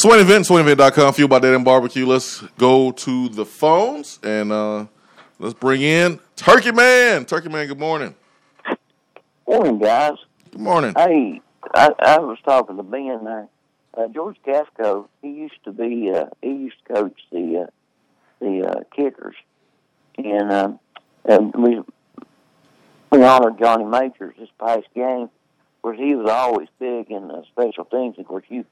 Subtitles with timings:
[0.00, 2.06] Swain Event, SwainEvent.com, fueled by Dead End Barbecue.
[2.06, 4.86] Let's go to the phones and uh,
[5.38, 7.26] let's bring in Turkey Man.
[7.26, 8.14] Turkey Man, good morning.
[9.46, 10.14] Morning, guys.
[10.52, 10.94] Good morning.
[10.96, 11.42] Hey,
[11.74, 13.48] I, I was talking to Ben there.
[13.92, 17.70] Uh, George Cafego, he used to be, uh, he used to coach the uh,
[18.40, 19.36] the uh, kickers,
[20.16, 20.72] and, uh,
[21.26, 21.78] and we
[23.12, 25.24] we honored Johnny Majors this past game.
[25.24, 28.18] Of course, he was always big in uh, special teams.
[28.18, 28.64] Of course, you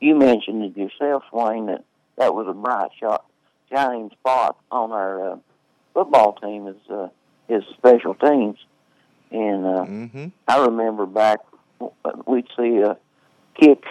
[0.00, 1.84] you mentioned it yourself, Swain, that
[2.16, 3.24] that was a bright shot,
[3.72, 5.36] shining spot on our uh,
[5.94, 7.08] football team is uh,
[7.48, 8.58] is special teams.
[9.30, 10.26] And uh, Mm-hmm.
[10.46, 11.40] I remember back
[12.26, 12.96] we'd see a
[13.60, 13.84] kick,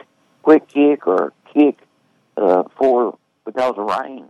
[0.43, 1.77] quick kick or kick
[2.37, 4.27] uh, for because of rain,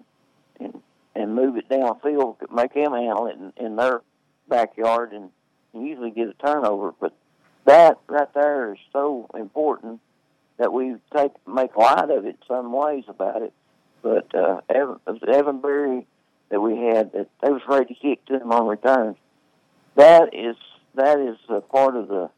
[0.60, 0.82] and
[1.16, 4.02] and move it downfield, could make them handle it in, in their
[4.48, 5.30] backyard, and
[5.73, 6.94] usually get a turnover.
[7.00, 7.14] But
[7.66, 10.00] that right there is so important
[10.58, 13.53] that we take make light of it some ways about it.
[14.02, 16.06] But uh, Evan, Evan Berry
[16.50, 19.17] that we had that they was ready to kick to him on returns.
[19.95, 20.56] That is
[20.95, 22.30] that is a part of the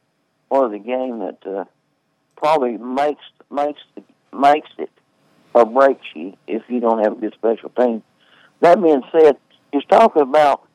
[0.49, 1.65] part of the game that uh,
[2.35, 3.81] probably makes makes
[4.31, 4.89] makes it
[5.53, 8.03] or breaks you if you don't have a good special team.
[8.59, 9.37] That being said,
[9.71, 10.67] he's talking about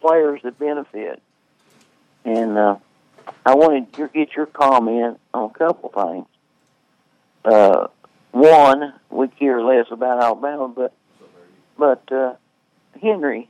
[0.00, 1.22] players that benefit,
[2.24, 2.76] and uh,
[3.44, 6.26] I wanted to get your comment on a couple things.
[7.46, 7.86] Uh,
[8.32, 10.92] one, we care less about Alabama, but
[11.78, 12.34] but uh,
[13.00, 13.48] Henry,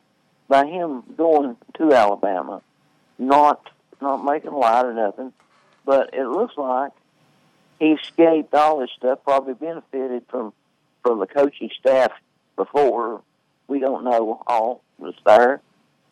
[0.48, 2.61] by him going to Alabama,
[3.19, 3.70] not
[4.03, 5.33] not making light or nothing,
[5.86, 6.92] but it looks like
[7.80, 9.20] he escaped all this stuff.
[9.25, 10.53] Probably benefited from
[11.03, 12.12] from the coaching staff
[12.55, 13.22] before.
[13.66, 15.62] We don't know all that's there,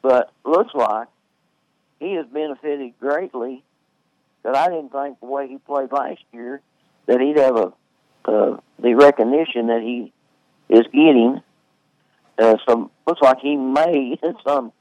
[0.01, 1.09] but looks like
[2.01, 3.63] he has benefited greatly.
[4.43, 6.63] But I didn't think the way he played last year
[7.07, 7.73] that he'd have a
[8.25, 10.13] uh, the recognition that he
[10.69, 11.43] is getting.
[12.39, 14.73] Uh, so looks like he may in some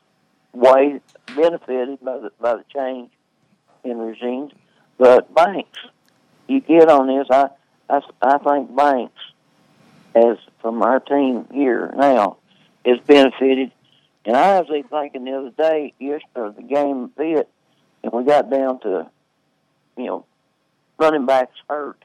[0.53, 1.01] way
[1.35, 3.11] benefited by the by the change
[3.83, 4.51] in regimes.
[4.97, 5.79] But Banks,
[6.47, 7.27] you get on this.
[7.29, 7.49] I
[7.89, 9.21] I, I think Banks,
[10.15, 12.37] as from our team here now,
[12.85, 13.71] is benefited.
[14.25, 17.49] And I was thinking the other day, yesterday, the game bit,
[18.03, 19.09] and we got down to,
[19.97, 20.25] you know,
[20.97, 21.97] running backs hurt.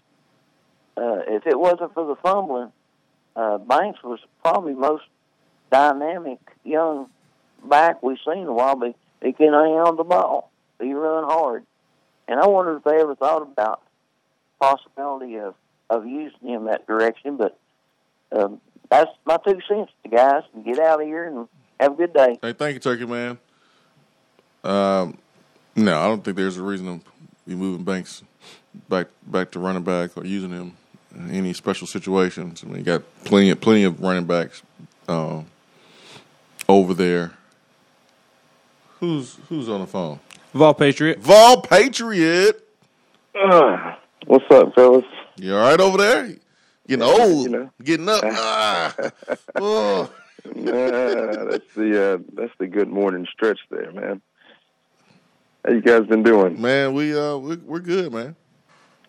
[0.98, 2.72] Uh, if it wasn't for the fumbling,
[3.36, 5.04] uh, Banks was probably most
[5.70, 7.06] dynamic young
[7.64, 8.75] back we've seen in a while.
[8.75, 10.50] But he can hang on the ball.
[10.81, 11.64] He run hard,
[12.26, 13.82] and I wonder if they ever thought about
[14.60, 15.54] possibility of
[15.88, 17.36] of using him that direction.
[17.36, 17.56] But
[18.32, 18.60] um,
[18.91, 20.42] that's my two cents, guys.
[20.65, 21.48] Get out of here and
[21.78, 22.38] have a good day.
[22.42, 23.38] Hey, thank you, Turkey Man.
[24.65, 25.16] Um,
[25.76, 27.04] no, I don't think there's a reason to
[27.47, 28.25] be moving Banks
[28.88, 30.72] back back to running back or using him
[31.31, 32.63] any special situations.
[32.65, 34.63] I mean, you got plenty of plenty of running backs
[35.09, 35.43] uh,
[36.69, 37.33] over there.
[39.01, 40.21] Who's who's on the phone?
[40.55, 41.19] Vol Patriot.
[41.21, 42.67] Vol Patriot.
[43.35, 43.95] Uh,
[44.27, 45.05] what's up, fellas?
[45.37, 46.35] You all right over there?
[46.89, 47.71] Getting old, you know.
[47.83, 48.23] getting up.
[48.25, 48.95] Ah.
[49.57, 50.11] Oh.
[50.55, 54.23] Nah, that's the uh, that's the good morning stretch there, man.
[55.65, 56.61] How you guys been doing?
[56.61, 58.35] Man, we uh we, we're good, man.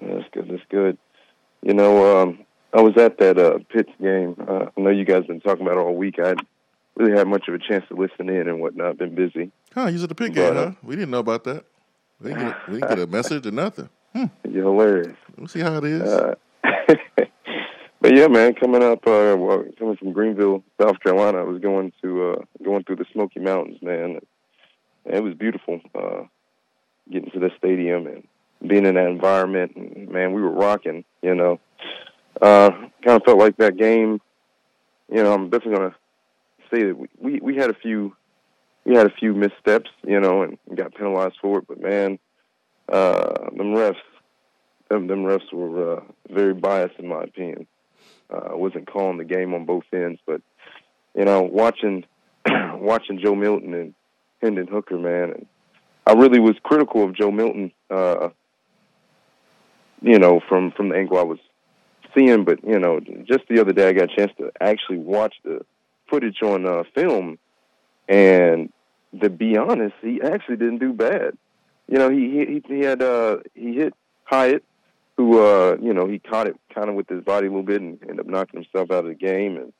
[0.01, 0.49] That's good.
[0.49, 0.97] That's good.
[1.61, 2.39] You know, um,
[2.73, 4.35] I was at that uh, Pitts game.
[4.47, 6.19] Uh, I know you guys been talking about it all week.
[6.19, 6.35] I
[6.95, 8.97] really had much of a chance to listen in and whatnot.
[8.97, 9.51] Been busy.
[9.73, 10.71] Huh, you was at the Pitt game, uh, huh?
[10.83, 11.65] We didn't know about that.
[12.21, 13.89] We didn't get, we didn't get a message or nothing.
[14.13, 15.15] You're hilarious.
[15.31, 16.01] Let me see how it is.
[16.01, 16.35] Uh,
[18.01, 21.93] but yeah, man, coming up, uh, well, coming from Greenville, South Carolina, I was going
[22.01, 24.19] to uh, going through the Smoky Mountains, man.
[25.05, 25.79] And it was beautiful.
[25.95, 26.23] Uh,
[27.11, 28.27] getting to the stadium and
[28.67, 31.05] being in that environment, and, man, we were rocking.
[31.21, 31.59] You know,
[32.41, 32.69] uh,
[33.03, 34.19] kind of felt like that game.
[35.11, 35.95] You know, I'm definitely gonna
[36.71, 38.15] say that we, we we had a few
[38.85, 41.67] we had a few missteps, you know, and got penalized for it.
[41.67, 42.19] But man,
[42.91, 43.95] uh, them refs
[44.89, 47.67] them them refs were uh, very biased in my opinion.
[48.31, 50.41] Uh, I wasn't calling the game on both ends, but
[51.15, 52.05] you know, watching
[52.49, 53.93] watching Joe Milton and
[54.41, 55.45] Hendon Hooker, man, and
[56.05, 57.71] I really was critical of Joe Milton.
[57.89, 58.29] Uh,
[60.01, 61.39] you know, from from the angle I was
[62.15, 65.35] seeing, but you know, just the other day I got a chance to actually watch
[65.43, 65.65] the
[66.09, 67.37] footage on uh, film,
[68.07, 68.71] and
[69.21, 71.37] to be honest, he actually didn't do bad.
[71.87, 73.93] You know, he he he had uh, he hit
[74.23, 74.63] Hyatt,
[75.17, 77.81] who uh, you know he caught it kind of with his body a little bit
[77.81, 79.73] and ended up knocking himself out of the game, and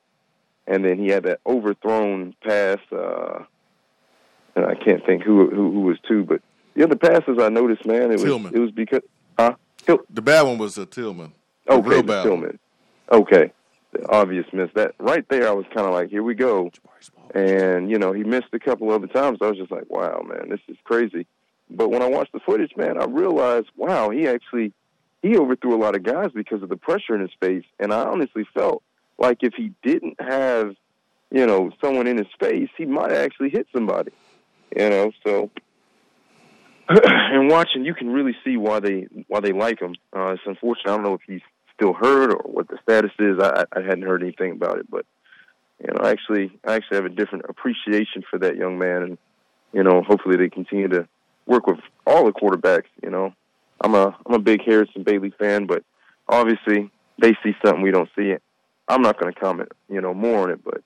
[0.66, 2.78] and then he had that overthrown pass.
[2.92, 3.44] Uh,
[4.56, 6.42] and I can't think who who, who was to, but
[6.74, 8.54] the other passes I noticed, man, it was Tillman.
[8.54, 9.02] it was because
[9.86, 11.32] Hill, the bad one was uh, Tillman.
[11.68, 12.26] Oh, real bad one.
[12.26, 12.58] Tillman.
[13.12, 13.52] okay,
[13.92, 14.70] the obvious miss.
[14.74, 16.70] That right there, I was kind of like, here we go.
[17.34, 19.38] And you know, he missed a couple other times.
[19.40, 21.26] I was just like, wow, man, this is crazy.
[21.70, 24.72] But when I watched the footage, man, I realized, wow, he actually
[25.22, 27.64] he overthrew a lot of guys because of the pressure in his face.
[27.78, 28.82] And I honestly felt
[29.18, 30.74] like if he didn't have,
[31.30, 34.12] you know, someone in his face, he might actually hit somebody.
[34.76, 35.50] You know, so
[37.04, 39.94] and watching, you can really see why they why they like him.
[40.14, 40.90] Uh, it's unfortunate.
[40.90, 41.42] I don't know if he's
[41.74, 43.38] still hurt or what the status is.
[43.40, 45.06] I, I hadn't heard anything about it, but
[45.78, 49.18] you know, I actually, I actually have a different appreciation for that young man, and
[49.72, 51.06] you know, hopefully they continue to
[51.46, 52.88] work with all the quarterbacks.
[53.02, 53.32] You know,
[53.80, 55.84] I'm a I'm a big Harrison Bailey fan, but
[56.28, 56.90] obviously
[57.22, 58.30] they see something we don't see.
[58.30, 58.42] It.
[58.88, 60.82] I'm not going to comment, you know, more on it, but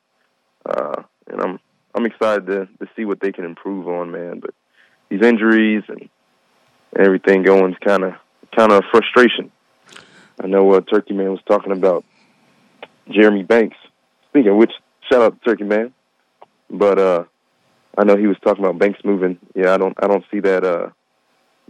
[0.66, 1.58] uh, and I'm
[1.94, 4.40] I'm excited to to see what they can improve on, man.
[4.40, 4.54] But
[5.14, 6.08] these injuries and
[6.98, 8.14] everything going kind of
[8.56, 9.50] kind of frustration.
[10.42, 12.04] I know uh, Turkey Man was talking about
[13.10, 13.76] Jeremy Banks.
[14.30, 14.72] Speaking of which,
[15.10, 15.92] shout out to Turkey Man.
[16.70, 17.24] But uh
[17.96, 19.38] I know he was talking about Banks moving.
[19.54, 20.90] Yeah, I don't I don't see that uh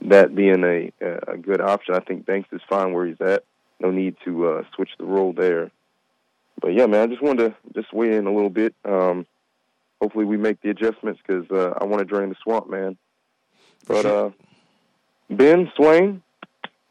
[0.06, 0.92] that being a
[1.30, 1.94] a good option.
[1.94, 3.44] I think Banks is fine where he's at.
[3.80, 5.70] No need to uh switch the role there.
[6.60, 8.74] But yeah, man, I just wanted to just weigh in a little bit.
[8.84, 9.26] Um
[10.00, 12.98] hopefully we make the adjustments because uh, I want to drain the swamp, man.
[13.86, 14.30] But uh
[15.30, 16.22] Ben, Swain,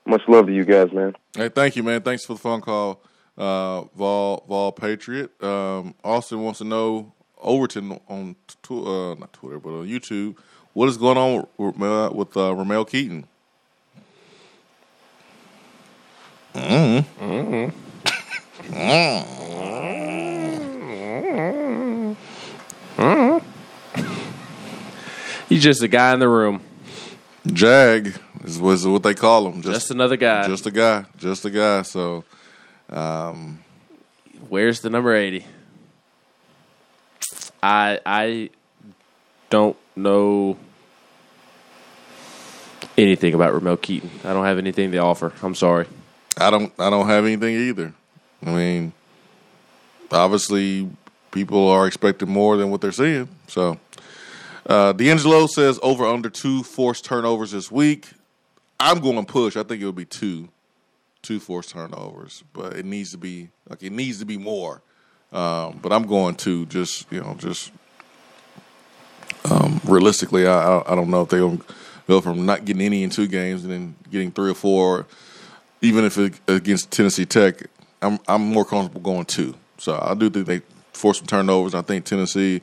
[0.05, 1.15] much love to you guys, man.
[1.35, 2.01] Hey, thank you, man.
[2.01, 3.01] Thanks for the phone call,
[3.37, 5.31] uh, Vol Vol Patriot.
[5.43, 10.35] Um, Austin wants to know Overton on tw- uh, not Twitter, but on YouTube.
[10.73, 13.25] What is going on with, uh, with uh, Ramel Keyton?
[16.55, 17.23] Mm-hmm.
[17.23, 17.69] Mm-hmm.
[25.49, 26.61] He's just a guy in the room.
[27.45, 28.13] Jag
[28.43, 29.61] is was what they call him.
[29.61, 30.47] Just, just, another guy.
[30.47, 31.05] Just a guy.
[31.17, 31.81] Just a guy.
[31.81, 32.23] So,
[32.89, 33.59] um,
[34.49, 35.45] where's the number eighty?
[37.61, 38.49] I I
[39.49, 40.57] don't know
[42.97, 44.09] anything about Ramel Keyton.
[44.23, 45.33] I don't have anything to offer.
[45.41, 45.87] I'm sorry.
[46.37, 46.71] I don't.
[46.79, 47.93] I don't have anything either.
[48.45, 48.93] I mean,
[50.11, 50.89] obviously,
[51.31, 53.27] people are expecting more than what they're seeing.
[53.47, 53.77] So,
[54.65, 58.11] uh, D'Angelo says over under two forced turnovers this week.
[58.79, 59.55] I'm going to push.
[59.55, 60.49] I think it'll be two,
[61.21, 64.81] two forced turnovers, but it needs to be like it needs to be more.
[65.31, 67.71] Um, but I'm going to just you know just
[69.49, 71.59] um, realistically, I, I, I don't know if they'll
[72.07, 75.05] go from not getting any in two games and then getting three or four,
[75.81, 77.67] even if it, against Tennessee Tech.
[78.01, 79.55] I'm I'm more comfortable going two.
[79.77, 80.61] So I do think they
[80.93, 81.73] force some turnovers.
[81.73, 82.61] I think Tennessee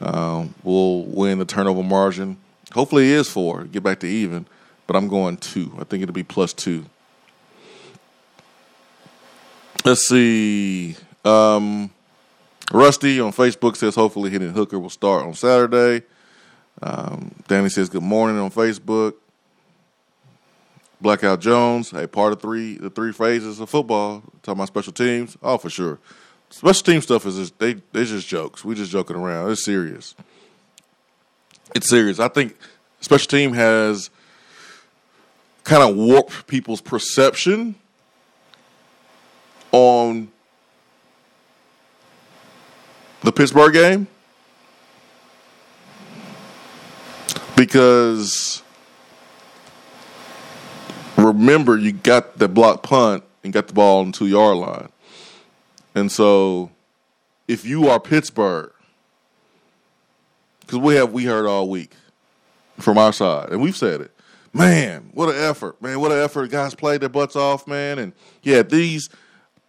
[0.00, 2.36] uh, will win the turnover margin.
[2.72, 3.64] Hopefully, it is four.
[3.64, 4.46] Get back to even,
[4.86, 5.72] but I'm going two.
[5.78, 6.86] I think it'll be plus two.
[9.84, 10.96] Let's see.
[11.24, 11.90] Um,
[12.72, 16.04] Rusty on Facebook says hopefully Hendon Hooker will start on Saturday.
[16.82, 19.14] Um, Danny says good morning on Facebook.
[21.00, 24.22] Blackout Jones, hey, part of three the three phases of football.
[24.42, 25.98] Talking about special teams, oh for sure.
[26.56, 28.64] Special team stuff is just, they they just jokes.
[28.64, 29.50] We just joking around.
[29.50, 30.14] It's serious.
[31.74, 32.18] It's serious.
[32.18, 32.56] I think
[33.02, 34.08] special team has
[35.64, 37.74] kind of warped people's perception
[39.70, 40.28] on
[43.20, 44.06] the Pittsburgh game
[47.54, 48.62] because
[51.18, 54.88] remember you got the block punt and got the ball on the two yard line.
[55.96, 56.70] And so,
[57.48, 58.70] if you are Pittsburgh,
[60.60, 61.94] because we have we heard all week
[62.78, 64.10] from our side, and we've said it,
[64.52, 66.50] man, what an effort, man, what an effort!
[66.50, 68.12] Guys played their butts off, man, and
[68.42, 69.08] yeah, these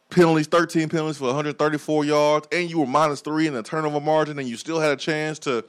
[0.10, 4.38] penalties, thirteen penalties for 134 yards, and you were minus three in the turnover margin,
[4.38, 5.63] and you still had a chance to,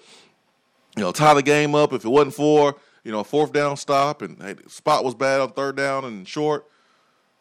[0.96, 2.74] you know, tie the game up if it wasn't for
[3.04, 6.04] you know a fourth down stop, and hey, the spot was bad on third down
[6.04, 6.66] and short.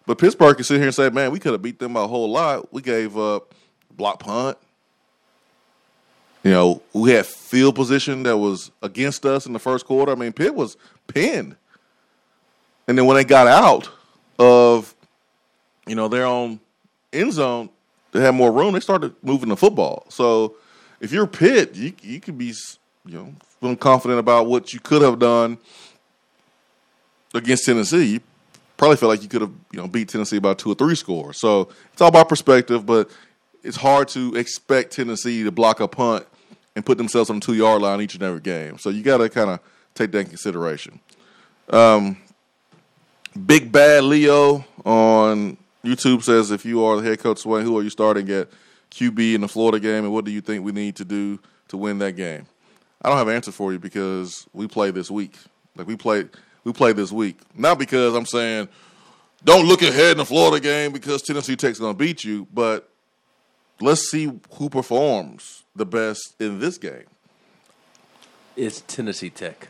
[0.08, 2.32] But Pittsburgh can sit here and say, man, we could have beat them a whole
[2.32, 2.74] lot.
[2.74, 3.54] We gave up
[3.92, 4.58] block punt.
[6.44, 10.14] You know, we had field position that was against us in the first quarter.
[10.14, 11.58] I mean, Pitt was pinned.
[12.88, 13.90] And then when they got out
[14.40, 14.96] of,
[15.86, 16.62] you know, their own
[17.12, 17.70] end zone,
[18.14, 18.76] they had more room.
[18.76, 20.06] They started moving the football.
[20.08, 20.56] So
[21.02, 22.54] if you're Pitt, you you could be,
[23.06, 25.58] you know, feeling confident about what you could have done
[27.34, 28.22] against Tennessee.
[28.78, 31.40] Probably felt like you could have you know beat Tennessee by two or three scores.
[31.40, 33.10] So it's all about perspective, but
[33.64, 36.26] it's hard to expect Tennessee to block a punt
[36.76, 38.78] and put themselves on the two yard line each and every game.
[38.78, 39.60] So you got to kind of
[39.96, 41.00] take that in consideration.
[41.70, 42.18] Um,
[43.46, 47.84] Big Bad Leo on YouTube says if you are the head coach, Swain, who are
[47.84, 48.48] you starting at
[48.92, 51.78] QB in the Florida game, and what do you think we need to do to
[51.78, 52.46] win that game?
[53.02, 55.36] I don't have an answer for you because we play this week.
[55.76, 56.26] Like we play,
[56.68, 57.40] we play this week.
[57.56, 58.68] Not because I'm saying
[59.44, 62.90] don't look ahead in the Florida game because Tennessee Tech's going to beat you, but
[63.80, 67.06] let's see who performs the best in this game.
[68.58, 69.70] It's Tennessee Tech.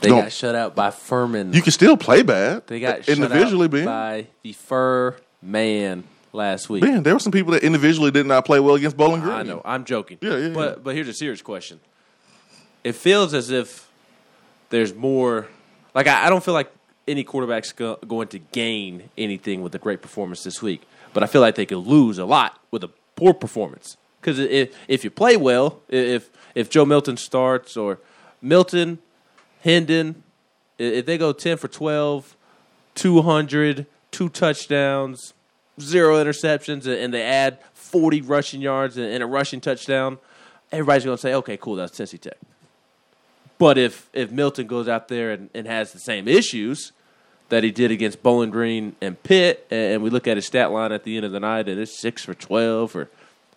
[0.00, 0.22] They No.
[0.22, 1.52] got shut out by Furman.
[1.52, 2.66] You can still play bad.
[2.66, 6.82] they got individually, shut out by the Fur Man last week.
[6.82, 9.34] Ben, there were some people that individually did not play well against Bowling Green.
[9.34, 9.60] I know.
[9.64, 10.18] I'm joking.
[10.22, 10.82] Yeah, yeah, But yeah.
[10.82, 11.80] but here's a serious question.
[12.84, 13.88] It feels as if
[14.70, 15.48] there's more.
[15.94, 16.70] Like I, I don't feel like
[17.08, 20.82] any quarterback's go, going to gain anything with a great performance this week.
[21.12, 23.96] But I feel like they could lose a lot with a poor performance.
[24.20, 27.98] Because if if you play well, if if Joe Milton starts or
[28.42, 28.98] Milton,
[29.62, 30.22] Hendon,
[30.78, 32.36] if they go ten for 12,
[32.94, 35.32] 200, two touchdowns,
[35.80, 40.18] zero interceptions, and they add 40 rushing yards and a rushing touchdown,
[40.72, 42.38] everybody's going to say, okay, cool, that's Tennessee Tech.
[43.58, 46.92] But if, if Milton goes out there and, and has the same issues
[47.48, 50.72] that he did against Bowling Green and Pitt, and, and we look at his stat
[50.72, 53.08] line at the end of the night, and it's 6 for 12 or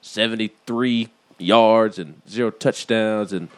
[0.01, 3.49] 73 yards and zero touchdowns and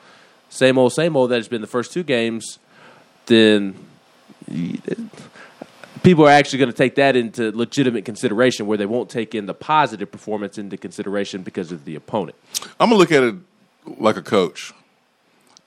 [0.49, 2.59] same old, same old that has been the first two games,
[3.25, 3.75] then
[6.03, 9.45] people are actually going to take that into legitimate consideration where they won't take in
[9.45, 12.35] the positive performance into consideration because of the opponent.
[12.79, 13.35] I'm gonna look at it
[13.97, 14.73] like a coach,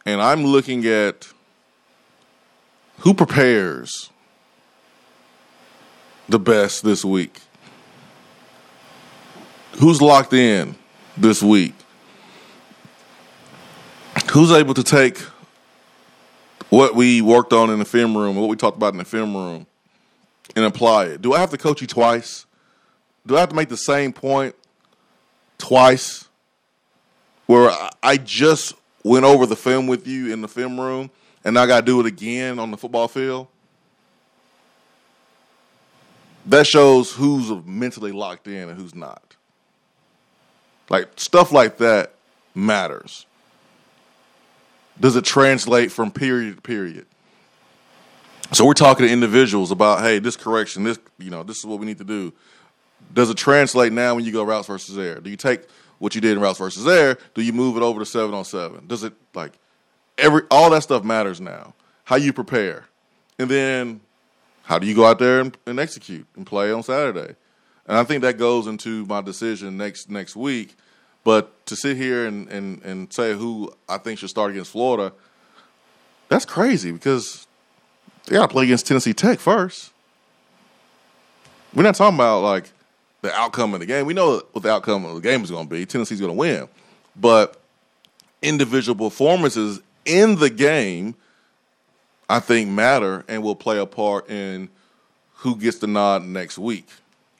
[0.06, 1.28] and I'm looking at
[2.98, 4.10] who prepares
[6.28, 7.40] the best this week.
[9.78, 10.76] Who's locked in
[11.16, 11.74] this week?
[14.32, 15.18] Who's able to take
[16.70, 19.36] what we worked on in the film room, what we talked about in the film
[19.36, 19.66] room,
[20.56, 21.22] and apply it?
[21.22, 22.46] Do I have to coach you twice?
[23.26, 24.54] Do I have to make the same point
[25.58, 26.24] twice?
[27.46, 27.70] where
[28.02, 31.10] I- just went over the film with you in the film room,
[31.44, 33.46] and I got to do it again on the football field.
[36.46, 39.36] That shows who's mentally locked in and who's not.
[40.88, 42.14] Like stuff like that
[42.54, 43.26] matters.
[45.00, 47.06] Does it translate from period to period?
[48.52, 51.78] So we're talking to individuals about, hey, this correction, this you know, this is what
[51.80, 52.32] we need to do.
[53.12, 55.20] Does it translate now when you go routes versus air?
[55.20, 55.62] Do you take
[55.98, 57.18] what you did in routes versus air?
[57.34, 58.86] Do you move it over to seven on seven?
[58.86, 59.52] Does it like
[60.18, 61.74] every all that stuff matters now?
[62.04, 62.86] How you prepare,
[63.38, 64.00] and then
[64.64, 67.36] how do you go out there and, and execute and play on Saturday?
[67.86, 70.76] And I think that goes into my decision next next week.
[71.24, 75.14] But to sit here and, and, and say who I think should start against Florida,
[76.28, 77.46] that's crazy because
[78.26, 79.90] they got to play against Tennessee Tech first.
[81.74, 82.70] We're not talking about like
[83.24, 84.04] the outcome of the game.
[84.04, 85.86] We know what the outcome of the game is going to be.
[85.86, 86.68] Tennessee's going to win,
[87.16, 87.56] but
[88.42, 91.14] individual performances in the game,
[92.28, 94.68] I think, matter and will play a part in
[95.36, 96.86] who gets the nod next week.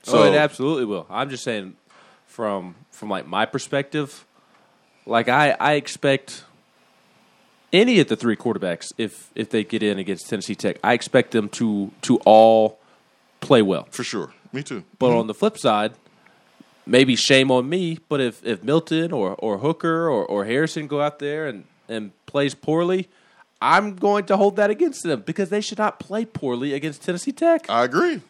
[0.05, 1.07] So oh, it absolutely will.
[1.11, 1.77] I'm just saying,
[2.27, 4.25] from from like my perspective,
[5.05, 6.45] like I I expect
[7.75, 11.33] any of the three quarterbacks if if they get in against Tennessee Tech, I expect
[11.33, 12.79] them to to all
[13.41, 13.87] play well.
[13.91, 14.85] for sure, me too.
[14.99, 15.19] But mm-hmm.
[15.19, 15.93] on the flip side,
[16.87, 17.99] maybe shame on me.
[18.09, 22.13] But if, if Milton or, or Hooker or, or Harrison go out there and, and
[22.27, 23.09] plays poorly,
[23.61, 27.33] I'm going to hold that against them because they should not play poorly against Tennessee
[27.33, 27.69] Tech.
[27.69, 28.21] I agree.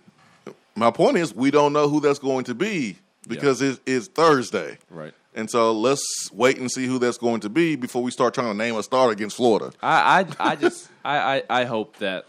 [0.77, 4.79] My point is, we don't know who that's going to be because it is Thursday.
[4.91, 5.15] Right.
[5.35, 8.53] And so let's wait and see who that's going to be before we start trying
[8.53, 9.73] to name a starter against Florida.
[9.83, 12.27] I, I, I just I, I, I hope that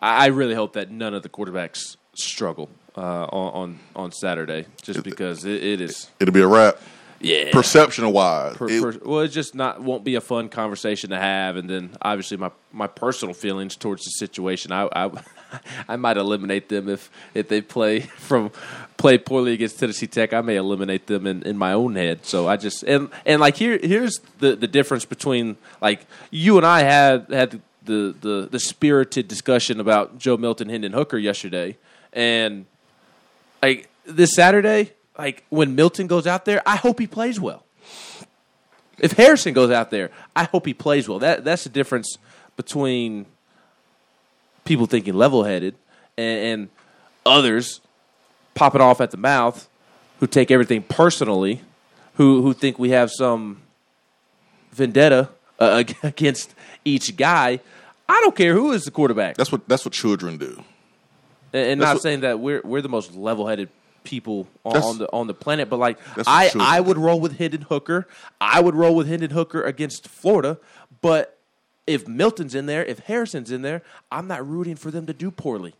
[0.00, 4.66] I I really hope that none of the quarterbacks struggle uh, on, on on Saturday,
[4.82, 6.76] just because it, it is It'll be a wrap.
[7.20, 11.10] yeah Perception wise, per, it- per- well, it's just not won't be a fun conversation
[11.10, 11.56] to have.
[11.56, 15.10] And then obviously my my personal feelings towards the situation, I I,
[15.88, 18.50] I might eliminate them if if they play from
[18.96, 20.32] play poorly against Tennessee Tech.
[20.32, 22.24] I may eliminate them in, in my own head.
[22.24, 26.64] So I just and and like here here's the the difference between like you and
[26.66, 31.76] I had had the the the spirited discussion about Joe Milton, Hendon Hooker yesterday,
[32.16, 32.64] and
[33.62, 37.64] like this Saturday, like when Milton goes out there, I hope he plays well.
[38.98, 41.18] If Harrison goes out there, I hope he plays well.
[41.18, 42.16] That that's the difference
[42.56, 43.26] between
[44.64, 45.76] people thinking level headed
[46.16, 46.68] and, and
[47.26, 47.82] others
[48.54, 49.68] popping off at the mouth
[50.18, 51.60] who take everything personally,
[52.14, 53.60] who who think we have some
[54.72, 55.28] vendetta
[55.60, 57.60] uh, against each guy.
[58.08, 59.36] I don't care who is the quarterback.
[59.36, 60.64] that's what that's what children do.
[61.52, 63.68] And, and not what- saying that we're we're the most level headed
[64.04, 66.60] people on, on the on the planet, but like I true.
[66.62, 68.06] I would roll with Hendon Hooker.
[68.40, 70.58] I would roll with Hendon Hooker against Florida,
[71.00, 71.38] but
[71.86, 75.30] if Milton's in there, if Harrison's in there, I'm not rooting for them to do
[75.30, 75.74] poorly.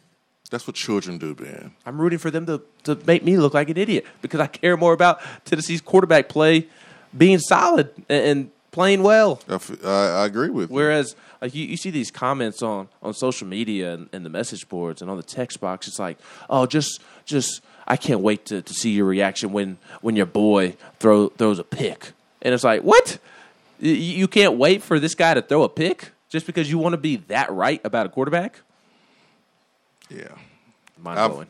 [0.51, 1.75] That's what children do, man.
[1.85, 4.77] I'm rooting for them to, to make me look like an idiot because I care
[4.77, 6.69] more about Tennessee's quarterback play
[7.17, 9.41] being solid and, and playing well.
[9.49, 9.89] I, f- I-
[10.23, 10.77] I agree with you.
[10.77, 14.69] Whereas like you, you see these comments on, on social media and, and the message
[14.69, 18.63] boards and on the text box, it's like, oh, just just I can't wait to,
[18.63, 22.13] to see your reaction when when your boy throw throws a pick.
[22.43, 23.19] And it's like, what?
[23.79, 26.95] You, you can't wait for this guy to throw a pick just because you want
[26.95, 28.61] to be that right about a quarterback?
[30.09, 30.29] Yeah.
[30.99, 31.49] Mind I've, blowing.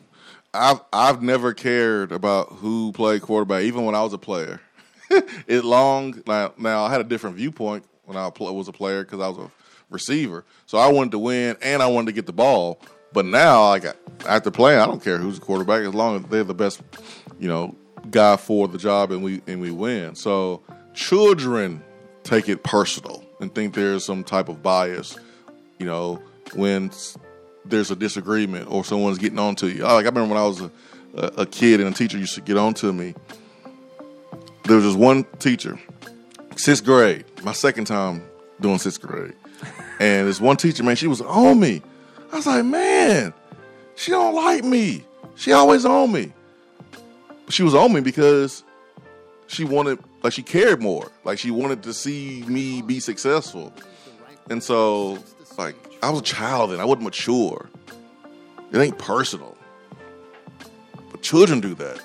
[0.53, 4.61] I've I've never cared about who played quarterback, even when I was a player.
[5.47, 6.53] it long now.
[6.59, 9.51] Now I had a different viewpoint when I was a player because I was a
[9.91, 12.81] receiver, so I wanted to win and I wanted to get the ball.
[13.13, 13.85] But now, like
[14.27, 16.83] after playing, I don't care who's the quarterback as long as they're the best,
[17.39, 17.75] you know,
[18.11, 20.15] guy for the job and we and we win.
[20.15, 20.63] So
[20.95, 21.83] children
[22.25, 25.17] take it personal and think there's some type of bias,
[25.79, 26.23] you know,
[26.55, 26.91] when
[27.65, 29.83] there's a disagreement or someone's getting on to you.
[29.83, 30.71] Like I remember when I was a,
[31.15, 33.15] a, a kid and a teacher used to get on to me.
[34.65, 35.79] There was this one teacher,
[36.57, 38.23] sixth grade, my second time
[38.61, 39.35] doing sixth grade,
[39.99, 41.83] and this one teacher, man, she was on me.
[42.33, 43.33] I was like, man,
[43.95, 45.05] she don't like me.
[45.37, 46.33] She always on me.
[47.49, 48.65] She was on me because
[49.47, 51.11] she wanted, like, she cared more.
[51.25, 53.73] Like, she wanted to see me be successful.
[54.51, 55.19] And so,
[55.57, 57.69] like, I was a child and I wasn't mature.
[58.73, 59.57] It ain't personal.
[61.11, 62.01] But children do that.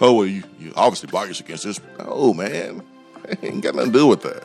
[0.00, 1.80] Oh, well, you, you obviously bias against this.
[2.00, 2.82] Oh, man.
[3.42, 4.42] ain't got nothing to do with that.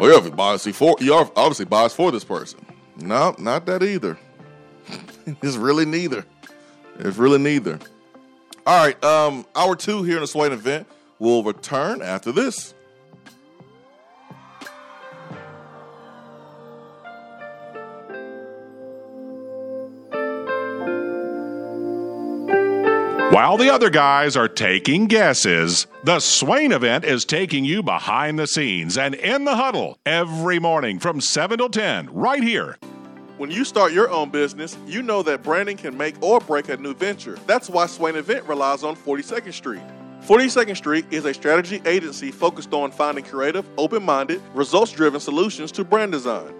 [0.00, 2.64] Well, you're obviously for, you're obviously biased for this person.
[2.96, 4.18] No, not that either.
[5.26, 6.24] it's really neither.
[6.98, 7.78] It's really neither.
[8.66, 10.86] All right, um, hour two here in the Swain event
[11.18, 12.72] will return after this.
[23.40, 28.46] While the other guys are taking guesses, the Swain event is taking you behind the
[28.46, 32.76] scenes and in the huddle every morning from 7 till 10, right here.
[33.38, 36.76] When you start your own business, you know that branding can make or break a
[36.76, 37.38] new venture.
[37.46, 39.82] That's why Swain Event relies on 42nd Street.
[40.20, 45.72] 42nd Street is a strategy agency focused on finding creative, open minded, results driven solutions
[45.72, 46.59] to brand design.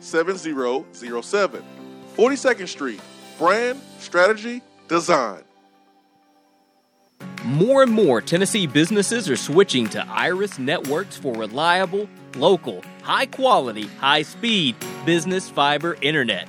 [0.00, 1.62] 7007.
[2.16, 3.00] 42nd Street,
[3.38, 5.42] brand, strategy, design.
[7.44, 13.86] More and more Tennessee businesses are switching to Iris Networks for reliable, local, high quality,
[14.00, 16.48] high speed business fiber internet.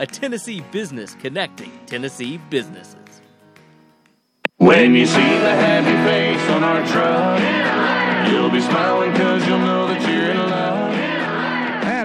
[0.00, 2.96] a Tennessee business connecting Tennessee businesses.
[4.56, 9.86] When you see the happy face on our truck, you'll be smiling because you'll know
[9.88, 11.19] that you're in love.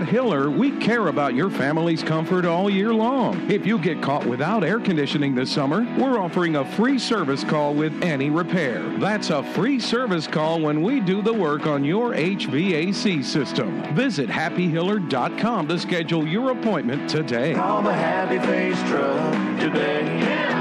[0.05, 3.49] Hiller, we care about your family's comfort all year long.
[3.49, 7.73] If you get caught without air conditioning this summer, we're offering a free service call
[7.73, 8.83] with any repair.
[8.99, 13.95] That's a free service call when we do the work on your HVAC system.
[13.95, 17.53] Visit happyhiller.com to schedule your appointment today.
[17.53, 20.54] Call the happy face truck today.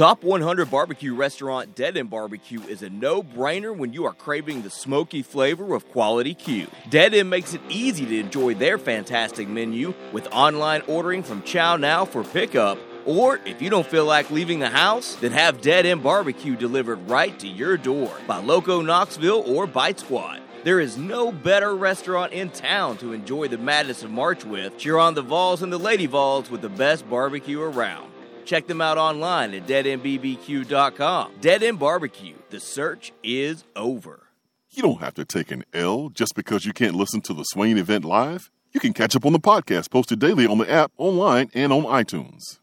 [0.00, 4.62] Top 100 barbecue restaurant Dead End Barbecue is a no brainer when you are craving
[4.62, 6.68] the smoky flavor of quality Q.
[6.88, 12.08] Dead End makes it easy to enjoy their fantastic menu with online ordering from ChowNow
[12.08, 12.78] for pickup.
[13.04, 17.06] Or if you don't feel like leaving the house, then have Dead End Barbecue delivered
[17.06, 20.40] right to your door by Loco Knoxville or Bite Squad.
[20.64, 24.78] There is no better restaurant in town to enjoy the madness of March with.
[24.78, 28.10] Cheer on the Vols and the Lady Vols with the best barbecue around.
[28.44, 31.32] Check them out online at deadendbbq.com.
[31.40, 32.36] Dead End Barbecue.
[32.50, 34.24] The search is over.
[34.70, 37.76] You don't have to take an L just because you can't listen to the Swain
[37.76, 38.50] event live.
[38.72, 41.82] You can catch up on the podcast posted daily on the app, online, and on
[41.82, 42.60] iTunes.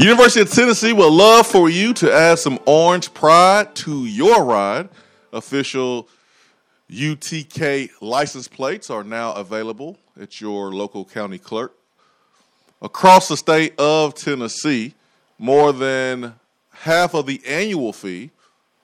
[0.00, 4.88] University of Tennessee would love for you to add some orange pride to your ride.
[5.30, 6.08] Official
[6.90, 11.74] UTK license plates are now available at your local county clerk.
[12.80, 14.94] Across the state of Tennessee,
[15.38, 16.32] more than
[16.70, 18.30] half of the annual fee,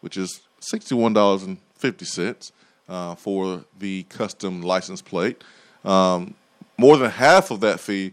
[0.02, 2.52] which is $61.50
[2.90, 5.42] uh, for the custom license plate,
[5.82, 6.34] um,
[6.76, 8.12] more than half of that fee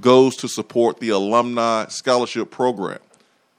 [0.00, 2.98] goes to support the alumni scholarship program.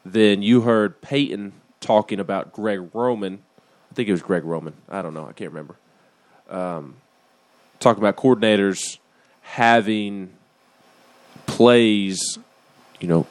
[0.05, 3.43] then you heard Peyton talking about Greg Roman.
[3.91, 4.75] I think it was Greg Roman.
[4.89, 5.27] I don't know.
[5.27, 5.77] I can't remember.
[6.49, 6.97] Um,
[7.79, 8.99] talking about coordinators
[9.45, 10.31] having
[11.47, 12.39] plays,
[13.01, 13.27] you know,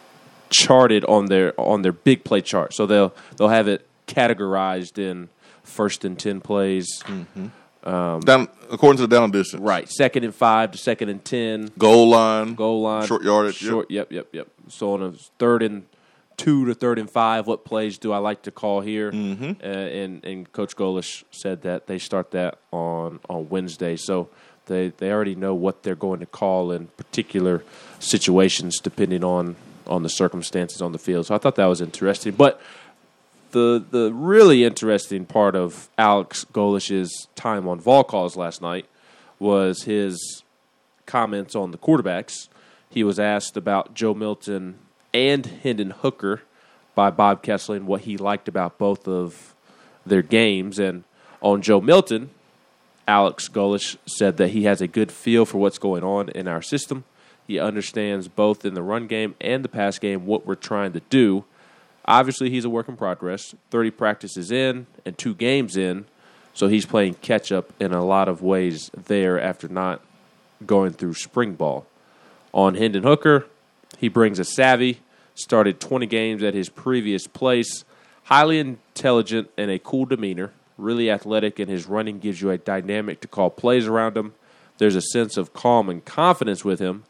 [0.49, 2.73] charted on their on their big play chart.
[2.73, 5.29] So they'll they'll have it categorized in
[5.63, 6.87] first and ten plays.
[7.85, 11.69] Um, Down according to the down distance, right, second and five to second and ten,
[11.77, 13.61] Goal line, goal line, short yardage.
[13.61, 13.69] yep.
[13.69, 13.91] short.
[13.91, 14.47] Yep, yep, yep.
[14.69, 15.83] So on a third and
[16.37, 19.11] two to third and five, what plays do I like to call here?
[19.11, 19.61] Mm-hmm.
[19.61, 23.97] Uh, and and Coach Golesh said that they start that on on Wednesday.
[23.97, 24.29] So
[24.65, 27.63] they they already know what they're going to call in particular
[27.99, 31.25] situations, depending on on the circumstances on the field.
[31.27, 32.61] So I thought that was interesting, but.
[33.51, 38.87] The, the really interesting part of Alex Golesh's time on Vol calls last night
[39.37, 40.41] was his
[41.05, 42.47] comments on the quarterbacks.
[42.89, 44.79] He was asked about Joe Milton
[45.13, 46.41] and Hendon Hooker
[46.95, 49.55] by Bob Kesling and what he liked about both of
[50.05, 50.79] their games.
[50.79, 51.03] And
[51.41, 52.29] on Joe Milton,
[53.07, 56.61] Alex Golesh said that he has a good feel for what's going on in our
[56.61, 57.03] system.
[57.45, 61.01] He understands both in the run game and the pass game what we're trying to
[61.09, 61.43] do.
[62.05, 63.53] Obviously, he's a work in progress.
[63.71, 66.05] 30 practices in and two games in,
[66.53, 70.01] so he's playing catch up in a lot of ways there after not
[70.65, 71.85] going through spring ball.
[72.53, 73.47] On Hendon Hooker,
[73.97, 74.99] he brings a savvy,
[75.35, 77.83] started 20 games at his previous place,
[78.25, 83.21] highly intelligent and a cool demeanor, really athletic, and his running gives you a dynamic
[83.21, 84.33] to call plays around him.
[84.77, 87.03] There's a sense of calm and confidence with him,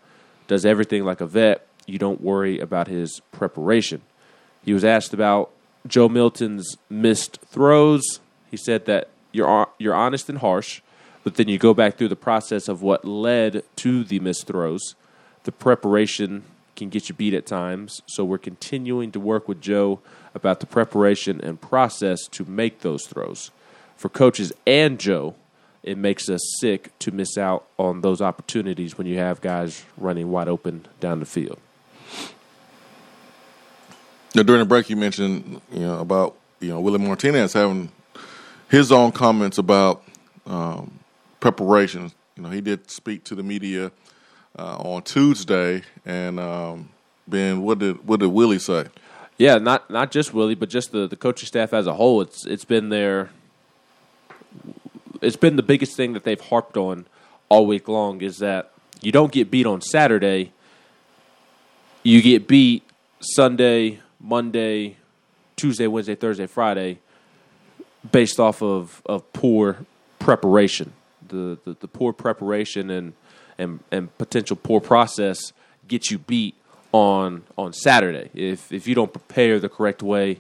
[0.48, 1.66] does everything like a vet.
[1.86, 4.02] You don't worry about his preparation.
[4.64, 5.52] He was asked about
[5.86, 8.20] Joe Milton's missed throws.
[8.50, 10.82] He said that you're you're honest and harsh,
[11.24, 14.96] but then you go back through the process of what led to the missed throws.
[15.44, 16.44] The preparation
[16.76, 20.00] can get you beat at times, so we're continuing to work with Joe
[20.36, 23.52] about the preparation and process to make those throws.
[23.96, 25.36] For coaches and Joe,
[25.84, 30.32] it makes us sick to miss out on those opportunities when you have guys running
[30.32, 31.60] wide open down the field.
[34.36, 37.92] Now, during the break, you mentioned you know about you know Willie Martinez having
[38.70, 40.04] his own comments about
[40.48, 41.00] um,
[41.40, 42.12] preparation.
[42.36, 43.92] You know, he did speak to the media
[44.58, 46.90] uh, on Tuesday, and um,
[47.28, 48.86] Ben, what did what did Willie say?
[49.38, 52.22] Yeah, not not just Willie, but just the, the coaching staff as a whole.
[52.22, 53.32] It's it's been their
[55.22, 57.06] it's been the biggest thing that they've harped on
[57.50, 60.52] all week long is that you don't get beat on Saturday.
[62.04, 62.84] You get beat
[63.22, 64.98] Sunday, Monday,
[65.56, 67.00] Tuesday, Wednesday, Thursday, Friday,
[68.12, 69.86] based off of, of poor
[70.20, 70.94] preparation.
[71.28, 73.14] The, the the poor preparation and
[73.58, 75.54] and and potential poor process
[75.88, 76.56] gets you beat
[76.94, 78.30] on on Saturday.
[78.34, 80.40] If if you don't prepare the correct way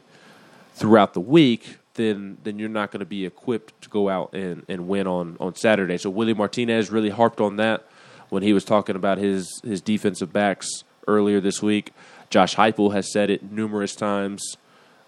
[0.75, 4.63] throughout the week, then then you're not going to be equipped to go out and,
[4.69, 5.97] and win on, on Saturday.
[5.97, 7.85] So Willie Martinez really harped on that
[8.29, 10.69] when he was talking about his his defensive backs
[11.07, 11.91] earlier this week.
[12.29, 14.57] Josh Heupel has said it numerous times.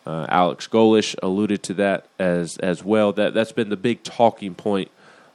[0.06, 3.14] Uh, Alex Golesh alluded to that as as well.
[3.14, 4.92] That that's been the big talking point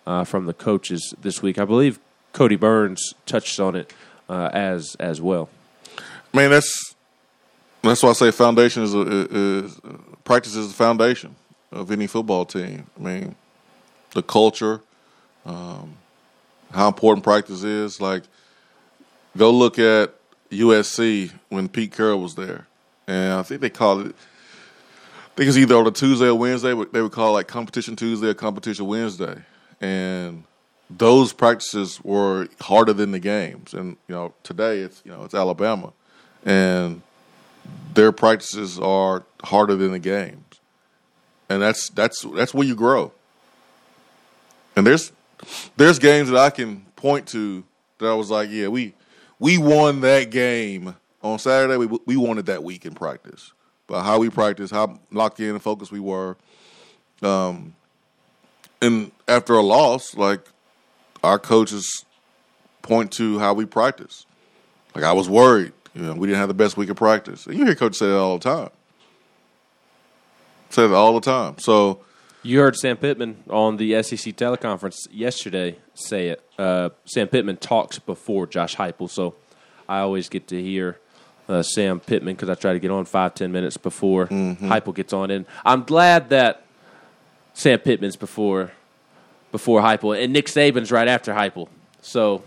[0.06, 1.58] uh, from the coaches this week.
[1.58, 1.98] I believe
[2.32, 3.92] Kodi Burns touched on it
[4.28, 5.48] uh, as as well.
[6.32, 6.94] Man, that's
[7.82, 9.80] that's why I say foundation is, a, is
[10.24, 11.34] practice is the foundation
[11.72, 12.86] of any football team.
[12.98, 13.34] I mean,
[14.12, 14.80] the culture,
[15.46, 15.96] um,
[16.72, 18.00] how important practice is.
[18.00, 18.22] Like,
[19.36, 20.14] go look at
[20.50, 22.66] USC when Pete Carroll was there,
[23.06, 24.14] and I think they called it.
[24.14, 26.74] I think it's either on a Tuesday or Wednesday.
[26.92, 29.36] They would call it like competition Tuesday or competition Wednesday,
[29.80, 30.44] and
[30.90, 33.74] those practices were harder than the games.
[33.74, 35.92] And you know, today it's you know it's Alabama,
[36.44, 37.02] and
[37.94, 40.60] their practices are harder than the games,
[41.48, 43.12] and that's that's that's where you grow.
[44.76, 45.12] And there's
[45.76, 47.64] there's games that I can point to
[47.98, 48.94] that I was like, yeah, we
[49.38, 51.76] we won that game on Saturday.
[51.76, 53.52] We we won it that week in practice,
[53.86, 56.36] but how we practice, how locked in and focused we were.
[57.22, 57.74] Um,
[58.80, 60.40] and after a loss, like
[61.22, 62.04] our coaches
[62.82, 64.26] point to how we practice.
[64.94, 67.46] Like I was worried, you know, we didn't have the best week of practice.
[67.46, 68.70] And you hear coach say that all the time.
[70.70, 71.58] Say that all the time.
[71.58, 72.00] So
[72.42, 76.42] You heard Sam Pittman on the SEC teleconference yesterday say it.
[76.58, 79.34] Uh, Sam Pittman talks before Josh Heupel, so
[79.88, 80.98] I always get to hear
[81.48, 85.12] uh, Sam Pittman because I try to get on five ten minutes before Heupel gets
[85.12, 86.62] on, and I'm glad that
[87.54, 88.70] Sam Pittman's before
[89.50, 91.66] before Heupel, and Nick Saban's right after Heupel.
[92.02, 92.44] So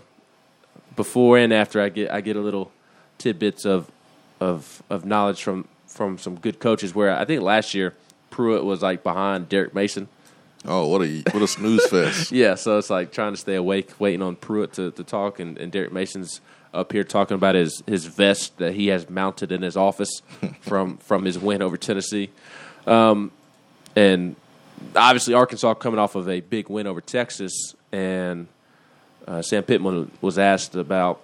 [0.96, 2.72] before and after, I get I get a little
[3.18, 3.90] tidbits of
[4.40, 6.94] of of knowledge from from some good coaches.
[6.94, 7.94] Where I think last year
[8.30, 10.08] Pruitt was like behind Derek Mason.
[10.66, 12.32] Oh, what a what a snooze fest!
[12.32, 15.58] Yeah, so it's like trying to stay awake, waiting on Pruitt to, to talk, and,
[15.58, 16.40] and Derek Mason's
[16.72, 20.22] up here talking about his, his vest that he has mounted in his office
[20.60, 22.30] from from his win over Tennessee,
[22.86, 23.30] um,
[23.94, 24.36] and
[24.96, 28.48] obviously Arkansas coming off of a big win over Texas, and
[29.28, 31.20] uh, Sam Pittman was asked about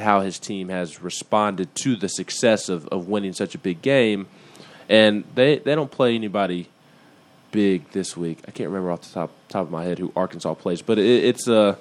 [0.00, 4.26] how his team has responded to the success of, of winning such a big game,
[4.88, 6.68] and they they don't play anybody
[7.50, 8.38] big this week.
[8.46, 11.24] I can't remember off the top top of my head who Arkansas plays, but it,
[11.24, 11.78] it's a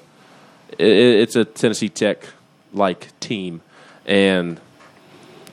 [0.77, 2.25] it, it's a Tennessee Tech
[2.73, 3.61] like team,
[4.05, 4.59] and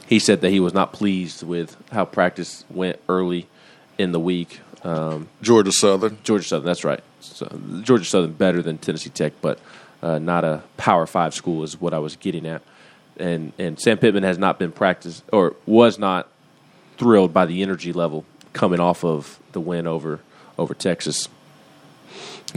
[0.07, 3.48] he said that he was not pleased with how practice went early
[3.98, 4.61] in the week.
[4.85, 6.18] Um, Georgia Southern.
[6.22, 7.02] Georgia Southern, that's right.
[7.20, 7.46] So,
[7.83, 9.59] Georgia Southern better than Tennessee Tech, but
[10.02, 12.62] uh, not a Power Five school is what I was getting at.
[13.16, 16.28] And and Sam Pittman has not been practiced or was not
[16.98, 20.20] thrilled by the energy level coming off of the win over
[20.59, 21.28] over Texas.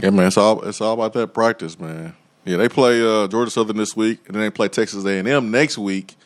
[0.02, 2.14] Yeah, man, it's all it's all about that practice, man.
[2.44, 5.28] Yeah, they play uh, Georgia Southern this week, and then they play Texas A and
[5.28, 6.16] M next week,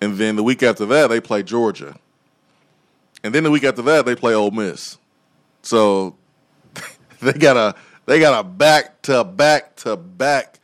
[0.00, 1.96] and then the week after that they play Georgia,
[3.24, 4.98] and then the week after that they play Ole Miss.
[5.62, 6.16] So
[7.20, 7.74] they got a
[8.06, 10.60] they got a back to back to back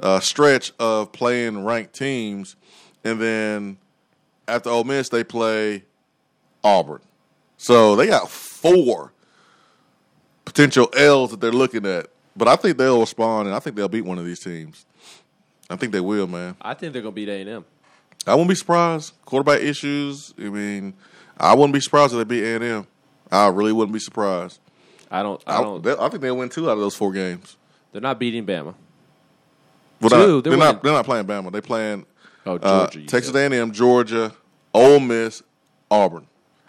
[0.00, 2.56] uh, stretch of playing ranked teams,
[3.04, 3.78] and then
[4.46, 5.84] after Ole Miss they play
[6.62, 7.00] Auburn.
[7.56, 9.12] So they got four
[10.44, 12.08] potential L's that they're looking at.
[12.36, 14.86] But I think they'll respond, and I think they'll beat one of these teams.
[15.68, 16.56] I think they will, man.
[16.60, 17.64] I think they're going to beat A and M.
[18.26, 19.12] I wouldn't be surprised.
[19.24, 20.32] Quarterback issues.
[20.38, 20.94] I mean,
[21.38, 22.86] I wouldn't be surprised if they beat A and M.
[23.30, 24.60] I really wouldn't be surprised.
[25.12, 25.42] I don't.
[25.46, 25.82] I I, don't.
[25.82, 27.56] they- I think they'll win two out of those four games.
[27.92, 28.74] They're not beating Bama.
[30.00, 30.82] Well, Two, they're they're not.
[30.82, 31.52] They're not playing Bama.
[31.52, 32.06] They're playing
[32.44, 33.00] Oh, uh, Georgia.
[33.00, 33.34] you Texas.
[33.34, 34.32] A and M, Georgia,
[34.74, 35.42] Ole Miss,
[35.90, 36.26] Auburn.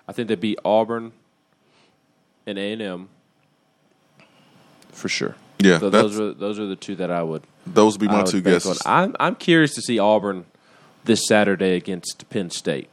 [0.08, 1.14] I think they beat Auburn
[2.46, 3.10] and A and M
[4.92, 5.36] for sure.
[5.60, 7.44] Yeah, so those are those are the two that I would.
[7.66, 8.82] Those would be my would two guesses.
[8.82, 9.06] on.
[9.10, 10.46] I'm I'm curious to see Auburn
[11.06, 12.90] this Saturday against Penn State.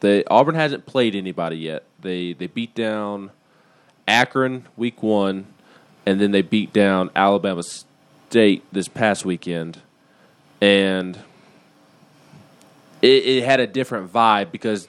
[0.00, 1.84] They Auburn hasn't played anybody yet.
[2.00, 3.30] They they beat down
[4.10, 5.46] Akron week one,
[6.04, 9.78] and then they beat down Alabama State this past weekend,
[10.60, 11.18] and
[13.00, 14.88] it, it had a different vibe because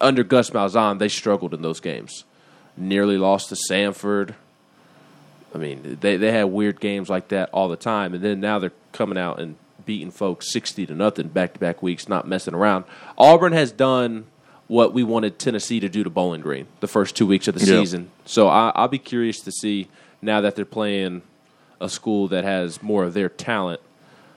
[0.00, 2.24] under Gus Malzahn they struggled in those games.
[2.76, 4.34] Nearly lost to Samford.
[5.54, 8.58] I mean, they they had weird games like that all the time, and then now
[8.58, 12.54] they're coming out and beating folks sixty to nothing back to back weeks, not messing
[12.54, 12.84] around.
[13.16, 14.26] Auburn has done
[14.68, 17.60] what we wanted Tennessee to do to Bowling Green the first two weeks of the
[17.60, 17.80] Yeah.
[17.80, 18.10] season.
[18.24, 19.88] So I, I'll be curious to see
[20.22, 21.22] now that they're playing
[21.80, 23.80] a school that has more of their talent,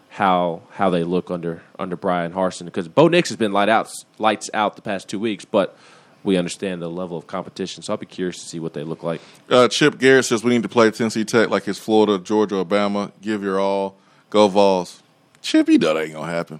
[0.10, 2.66] how how they look under under Bryan Harsin.
[2.66, 5.76] Because Bo Nix has been light out lights out the past two weeks, but
[6.24, 7.82] we understand the level of competition.
[7.82, 9.22] So I'll be curious to see what they look like.
[9.50, 13.12] Uh, Chip Garrett says we need to play Tennessee Tech like it's Florida, Georgia, Alabama.
[13.22, 13.96] Give your all.
[14.30, 15.02] Go Vols.
[15.42, 16.60] Chip, you know that ain't gonna happen.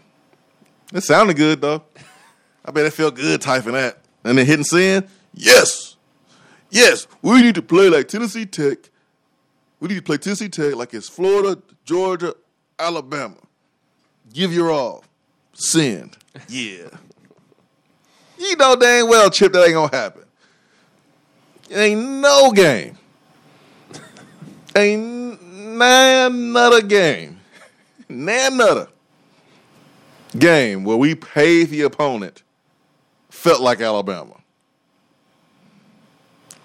[0.94, 1.84] It sounded good though.
[2.64, 3.98] I bet it felt good typing that.
[4.24, 5.08] And then hitting send.
[5.34, 5.96] Yes,
[6.70, 7.08] yes.
[7.22, 8.78] We need to play like Tennessee Tech.
[9.80, 12.36] We need to play Tennessee Tech like it's Florida, Georgia,
[12.78, 13.38] Alabama.
[14.32, 15.04] Give your all.
[15.54, 16.18] Send.
[16.48, 16.88] Yeah.
[18.38, 20.24] you know dang well, Chip, that ain't gonna happen.
[21.70, 22.98] It ain't no game.
[24.76, 27.42] ain't nan nutter game.
[28.08, 28.88] Nan nutter
[30.38, 32.44] game where we pay the opponent
[33.42, 34.36] felt like Alabama.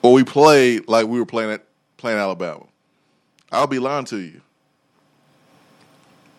[0.02, 1.64] Or we played like we were playing at
[1.96, 2.64] playing Alabama.
[3.50, 4.42] I'll be lying to you.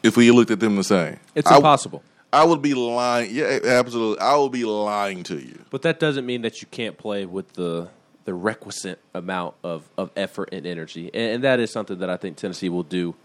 [0.04, 1.20] If we looked at them the same.
[1.36, 2.04] It's I- impossible.
[2.32, 3.34] I would be lying.
[3.34, 4.20] Yeah, absolutely.
[4.20, 5.64] I would be lying to you.
[5.70, 7.90] But that doesn't mean that you can't play with the
[8.26, 12.18] the requisite amount of, of effort and energy, and, and that is something that I
[12.18, 13.16] think Tennessee will do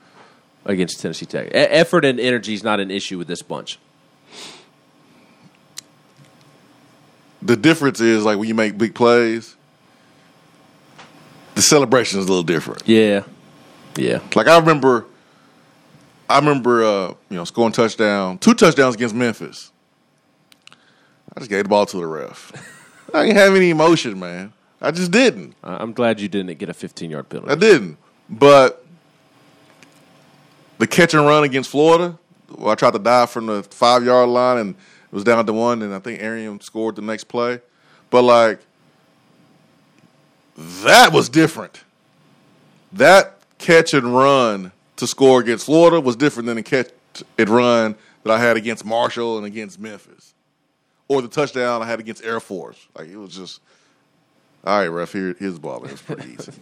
[0.64, 1.48] against Tennessee Tech.
[1.48, 3.81] E- effort and energy is not an issue with this bunch.
[7.42, 9.57] The difference is like when you make big plays,
[11.55, 12.83] the celebration is a little different.
[12.87, 13.24] Yeah,
[13.96, 14.20] yeah.
[14.35, 15.07] Like I remember,
[16.28, 19.72] I remember, uh, you know, scoring touchdown, two touchdowns against Memphis.
[21.35, 22.52] I just gave the ball to the ref.
[23.14, 24.52] I didn't have any emotion, man.
[24.81, 25.55] I just didn't.
[25.62, 27.52] I'm glad you didn't get a 15 yard penalty.
[27.52, 27.96] I didn't.
[28.28, 28.85] But
[30.78, 34.28] the catch and run against Florida, where I tried to dive from the five yard
[34.28, 34.74] line and
[35.12, 37.61] it was down to one, and I think Arian scored the next play.
[38.09, 38.61] But like
[40.57, 41.85] that was different.
[42.92, 46.90] That catch and run to score against Florida was different than the catch
[47.37, 50.35] and run that I had against Marshall and against Memphis.
[51.09, 52.88] Or the touchdown I had against Air Force.
[52.96, 53.61] Like it was just
[54.64, 55.85] all right, ref, here, the ball.
[55.85, 56.53] It was pretty easy.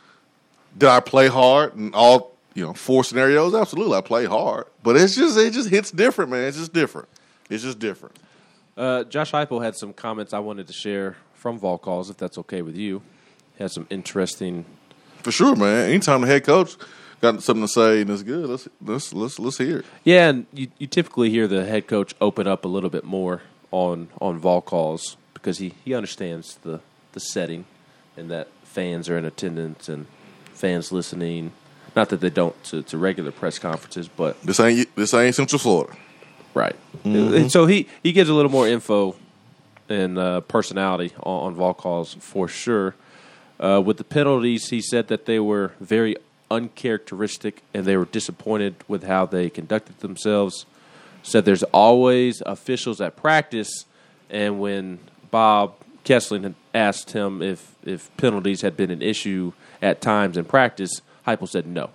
[0.78, 3.54] Did I play hard in all you know four scenarios?
[3.54, 6.44] Absolutely, I play hard, but it's just it just hits different, man.
[6.44, 7.08] It's just different.
[7.50, 8.16] It's just different.
[8.76, 12.38] Uh, Josh Heupel had some comments I wanted to share from Vol calls, if that's
[12.38, 13.02] okay with you.
[13.58, 14.64] Had some interesting.
[15.22, 15.90] For sure, man.
[15.90, 16.76] Anytime the head coach
[17.20, 19.84] got something to say and it's good, let's let's let's let's hear it.
[20.02, 23.42] Yeah, and you, you typically hear the head coach open up a little bit more
[23.70, 26.80] on on Vol calls because he, he understands the,
[27.12, 27.66] the setting
[28.16, 30.06] and that fans are in attendance and
[30.54, 31.52] fans listening.
[31.94, 35.58] Not that they don't to, to regular press conferences, but This ain't this ain't Central
[35.58, 35.96] Florida.
[36.54, 36.76] Right.
[37.04, 39.16] And so he, he gives a little more info
[39.88, 42.94] and uh, personality on, on Vol calls for sure.
[43.60, 46.16] Uh, with the penalties, he said that they were very
[46.50, 50.66] uncharacteristic and they were disappointed with how they conducted themselves.
[51.22, 53.86] Said there's always officials at practice,
[54.28, 54.98] and when
[55.30, 60.44] Bob Kesling had asked him if, if penalties had been an issue at times in
[60.44, 61.90] practice, Heupel said no.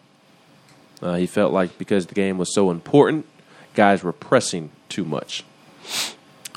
[1.01, 3.25] Uh, he felt like because the game was so important,
[3.73, 5.43] guys were pressing too much.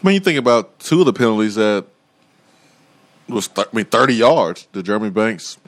[0.03, 1.87] I mean, you think about two of the penalties that
[3.29, 4.67] was th- I mean thirty yards.
[4.73, 5.59] The Jeremy Banks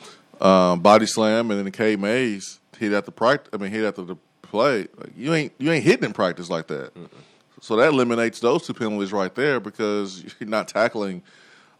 [0.40, 3.50] um, body slam and then the Cade Mays hit at the practice.
[3.52, 4.88] I mean, hit after the play.
[4.96, 6.92] Like, you ain't you ain't hitting in practice like that.
[7.60, 11.22] So that eliminates those two penalties right there because you're not tackling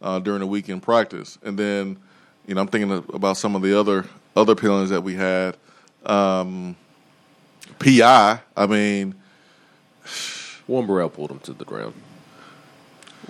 [0.01, 1.39] uh, during the weekend practice.
[1.43, 1.99] And then
[2.47, 4.07] you know I'm thinking about some of the other
[4.37, 5.57] other penalties that we had.
[6.07, 6.77] Um,
[7.79, 8.41] PI.
[8.57, 9.17] I mean.
[10.67, 11.95] Warren Burrell pulled him to the ground.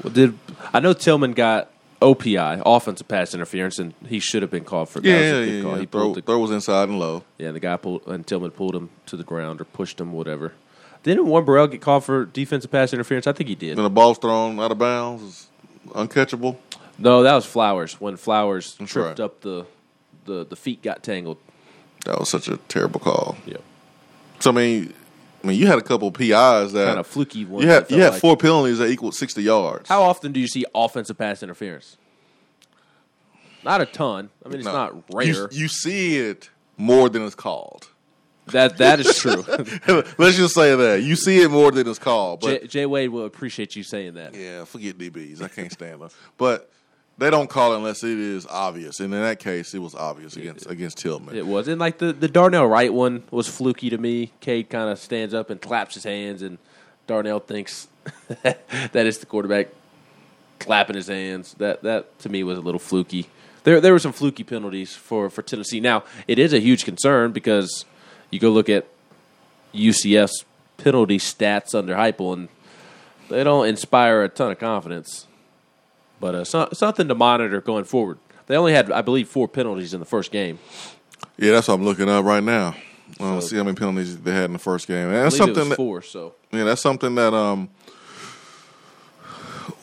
[0.02, 0.38] Well, did
[0.72, 1.70] I know Tillman got
[2.02, 5.08] OPI, offensive pass interference, and he should have been called for that.
[5.08, 5.62] Yeah, was yeah, good yeah.
[5.62, 5.72] call.
[5.74, 5.80] yeah.
[5.80, 7.24] He Throw, pulled the, throw was inside and low.
[7.38, 10.52] yeah, the guy pulled and Tillman pulled him to the ground or pushed him, whatever.
[11.02, 13.26] Didn't Warren Burrell get called for defensive pass interference?
[13.26, 13.76] I think he did.
[13.76, 15.46] Then the ball's thrown out of bounds, is
[15.90, 16.56] uncatchable.
[16.98, 19.20] No, that was Flowers when Flowers That's tripped right.
[19.24, 19.66] up the,
[20.24, 21.38] the the feet got tangled.
[22.06, 23.36] That was such a terrible call.
[23.46, 23.56] Yeah,
[24.40, 24.92] So I mean,
[25.44, 27.62] I mean, you had a couple of PIs that kind of fluky one.
[27.62, 29.88] you had you had like- four penalties that equaled sixty yards.
[29.88, 31.98] How often do you see offensive pass interference?
[33.62, 34.30] Not a ton.
[34.44, 34.72] I mean, it's No.
[34.72, 35.48] not You, rare.
[35.52, 37.88] you see it more than it's called.
[38.48, 39.42] That that is true.
[40.18, 42.40] Let's just say that you see it more than it's called.
[42.40, 44.34] But Jay, Jay Wade will appreciate you saying that.
[44.34, 45.40] yeah, forget DBs.
[45.42, 46.10] I can't stand them.
[46.36, 46.70] But
[47.16, 49.00] they don't call it unless it is obvious.
[49.00, 51.36] And in that case, it was obvious against against Tillman.
[51.36, 54.32] It was, and like the the Darnell Wright one was fluky to me.
[54.40, 56.58] Cade kind of stands up and claps his hands, and
[57.06, 57.88] Darnell thinks
[58.42, 59.68] that is the quarterback
[60.58, 61.54] clapping his hands.
[61.54, 63.28] That that to me was a little fluky.
[63.62, 65.80] There there were some fluky penalties for for Tennessee.
[65.80, 67.84] Now it is a huge concern because
[68.30, 68.86] you go look at
[69.72, 70.44] UCF's
[70.76, 72.48] penalty stats under Heupel, and
[73.28, 75.26] they don't inspire a ton of confidence.
[76.24, 78.16] But uh, so, something to monitor going forward.
[78.46, 80.58] They only had, I believe, four penalties in the first game.
[81.36, 82.74] Yeah, that's what I'm looking up right now.
[83.20, 85.08] Uh, So- see how many penalties they had in the first game.
[85.08, 86.00] And I that's something was that, four.
[86.00, 87.68] So Yeah, that's something that um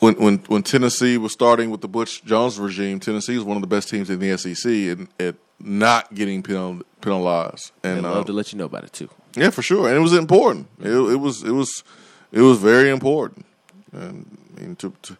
[0.00, 3.60] when when when Tennessee was starting with the Butch Jones regime, Tennessee was one of
[3.60, 7.70] the best teams in the SEC at, at not getting penal, penalized.
[7.84, 9.08] I'd And love uh, to let you know about it too.
[9.36, 10.66] yeah, for sure, and it was important.
[10.80, 11.84] It, it was it was
[12.32, 13.46] it was very important.
[13.92, 14.26] And
[14.56, 15.16] I mean, to, to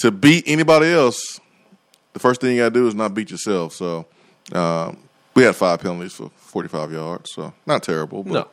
[0.00, 1.40] to beat anybody else,
[2.12, 3.74] the first thing you got to do is not beat yourself.
[3.74, 4.06] So
[4.52, 4.98] um,
[5.34, 8.22] we had five penalties for 45 yards, so not terrible.
[8.22, 8.48] But, No.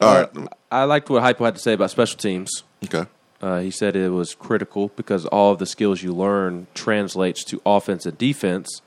[0.00, 0.48] All right.
[0.70, 2.64] I liked what Heupel had to say about special teams.
[2.84, 3.06] Okay.
[3.40, 7.60] Uh, he said it was critical because all of the skills you learn translates to
[7.64, 8.82] offense and defense,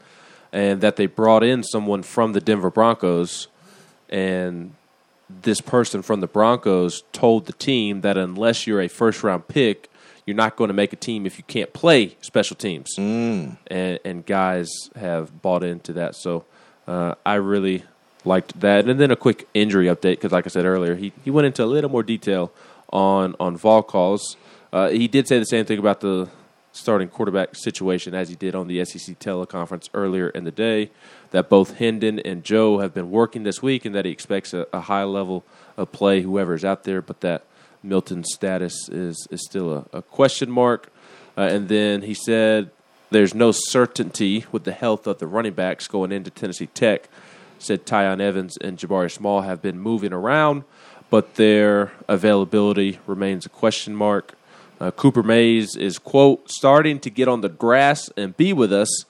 [0.51, 3.47] and that they brought in someone from the Denver Broncos,
[4.09, 4.73] and
[5.29, 9.88] this person from the Broncos told the team that unless you're a first round pick,
[10.29, 12.93] you're not going to make a team if you can't play special teams.
[13.65, 16.15] And, and guys have bought into that.
[16.15, 16.45] So
[16.87, 17.83] uh, I really
[18.25, 18.87] liked that.
[18.87, 21.63] And then a quick injury update because, like I said earlier, he, he went into
[21.63, 22.51] a little more detail
[22.91, 24.37] on on vol calls.
[24.71, 26.29] Uh, he did say the same thing about the
[26.71, 30.91] starting quarterback situation as he did on the SEC teleconference earlier in the day.
[31.31, 34.67] That both Hendon and Joe have been working this week, and that he expects a,
[34.71, 35.43] a high level
[35.77, 37.01] of play, whoever is out there.
[37.01, 37.43] But that
[37.83, 40.91] Milton's status is is still a, a question mark.
[41.37, 42.69] Uh, and then he said
[43.11, 47.09] there's no certainty with the health of the running backs going into Tennessee Tech.
[47.57, 50.63] Said Tiyon Evans and Jabari Small have been moving around,
[51.09, 54.35] but their availability remains a question mark.
[54.79, 59.03] Uh, Cooper Mays is, quote, starting to get on the grass and be with us,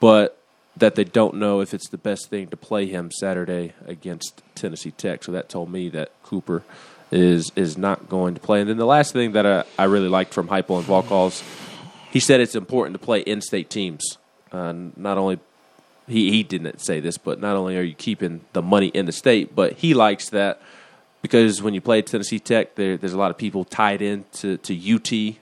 [0.00, 0.38] but
[0.76, 4.90] that they don't know if it's the best thing to play him Saturday against Tennessee
[4.90, 5.22] Tech.
[5.22, 6.64] So that told me that Cooper
[7.10, 8.60] is is not going to play.
[8.60, 11.42] And then the last thing that I, I really liked from Heupel and calls,
[12.10, 14.18] he said it's important to play in-state teams.
[14.52, 15.38] Uh, not only
[16.06, 19.12] he he didn't say this, but not only are you keeping the money in the
[19.12, 20.60] state, but he likes that
[21.22, 24.56] because when you play Tennessee Tech, there, there's a lot of people tied in to,
[24.58, 25.36] to UT.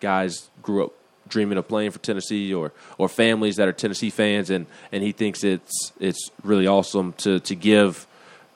[0.00, 0.92] Guys grew up
[1.28, 5.12] dreaming of playing for Tennessee, or or families that are Tennessee fans, and, and he
[5.12, 8.06] thinks it's it's really awesome to to give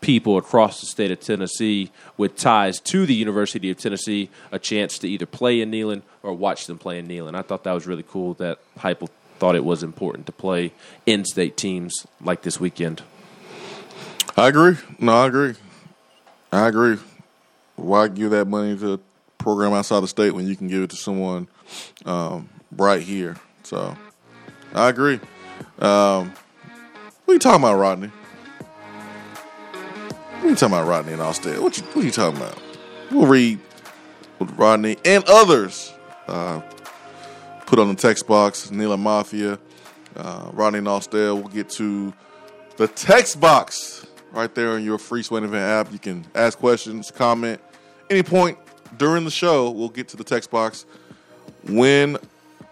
[0.03, 4.99] people across the state of Tennessee with ties to the University of Tennessee a chance
[4.99, 7.35] to either play in Neyland or watch them play in Neyland.
[7.35, 10.73] I thought that was really cool that Heupel thought it was important to play
[11.07, 13.03] in-state teams like this weekend.
[14.37, 14.77] I agree.
[14.99, 15.55] No, I agree.
[16.53, 16.99] I agree.
[17.77, 18.99] Why give that money to a
[19.39, 21.49] program outside the state when you can give it to someone
[22.05, 23.37] um, right here?
[23.63, 23.97] So,
[24.75, 25.21] I agree.
[25.79, 26.33] Um,
[27.25, 28.11] what are you talking about, Rodney?
[30.43, 31.61] You talking about, Rodney and Allstate?
[31.61, 32.61] What you, what are you talking about?
[33.13, 33.61] We'll read
[34.39, 35.93] what Rodney and others
[36.27, 36.61] uh,
[37.65, 38.71] put on the text box.
[38.71, 39.57] Neela Mafia,
[40.17, 41.33] uh, Rodney and Allstate.
[41.33, 42.13] We'll get to
[42.77, 45.93] the text box right there on your free Swain Event app.
[45.93, 47.61] You can ask questions, comment,
[48.11, 48.59] any point
[48.99, 49.71] during the show.
[49.71, 50.87] We'll get to the text box
[51.69, 52.19] when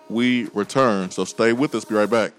[0.08, 1.12] we return.
[1.12, 1.84] So stay with us.
[1.84, 2.32] Be right back.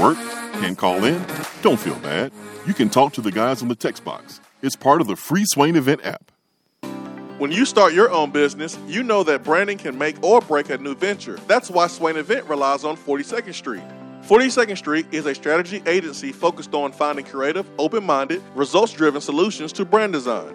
[0.00, 0.16] Work?
[0.60, 1.24] Can't call in?
[1.62, 2.32] Don't feel bad.
[2.66, 4.40] You can talk to the guys on the text box.
[4.62, 6.32] It's part of the free Swain Event app.
[7.38, 10.76] When you start your own business, you know that branding can make or break a
[10.76, 11.38] new venture.
[11.46, 13.82] That's why Swain Event relies on 42nd Street.
[14.22, 19.72] 42nd Street is a strategy agency focused on finding creative, open minded, results driven solutions
[19.72, 20.54] to brand design.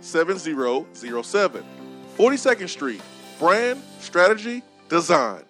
[0.00, 1.64] 7007.
[2.16, 3.02] 42nd Street.
[3.38, 5.44] Brand, strategy, design.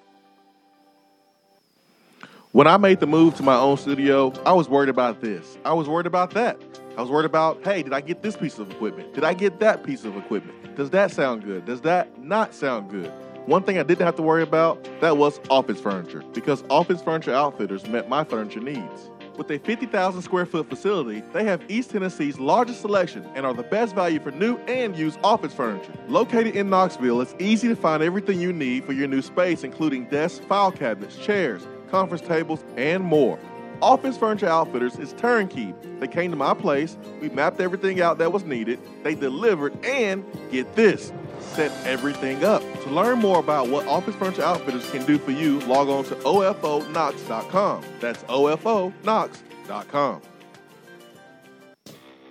[2.53, 5.59] When I made the move to my own studio, I was worried about this.
[5.65, 6.59] I was worried about that.
[6.97, 9.15] I was worried about, hey, did I get this piece of equipment?
[9.15, 10.75] Did I get that piece of equipment?
[10.77, 11.65] Does that sound good?
[11.65, 13.13] Does that not sound good?
[13.47, 17.33] One thing I didn't have to worry about, that was office furniture, because Office Furniture
[17.33, 19.11] Outfitters met my furniture needs.
[19.39, 23.63] With a 50,000 square foot facility, they have East Tennessee's largest selection and are the
[23.63, 25.93] best value for new and used office furniture.
[26.09, 30.07] Located in Knoxville, it's easy to find everything you need for your new space, including
[30.07, 33.39] desks, file cabinets, chairs, conference tables, and more.
[33.81, 35.73] Office Furniture Outfitters is turnkey.
[36.01, 40.25] They came to my place, we mapped everything out that was needed, they delivered, and
[40.51, 41.13] get this,
[41.43, 42.63] set everything up.
[42.83, 46.15] To learn more about what Office Furniture Outfitters can do for you, log on to
[46.17, 47.85] ofoknox.com.
[48.01, 50.23] That's ofoknox.com.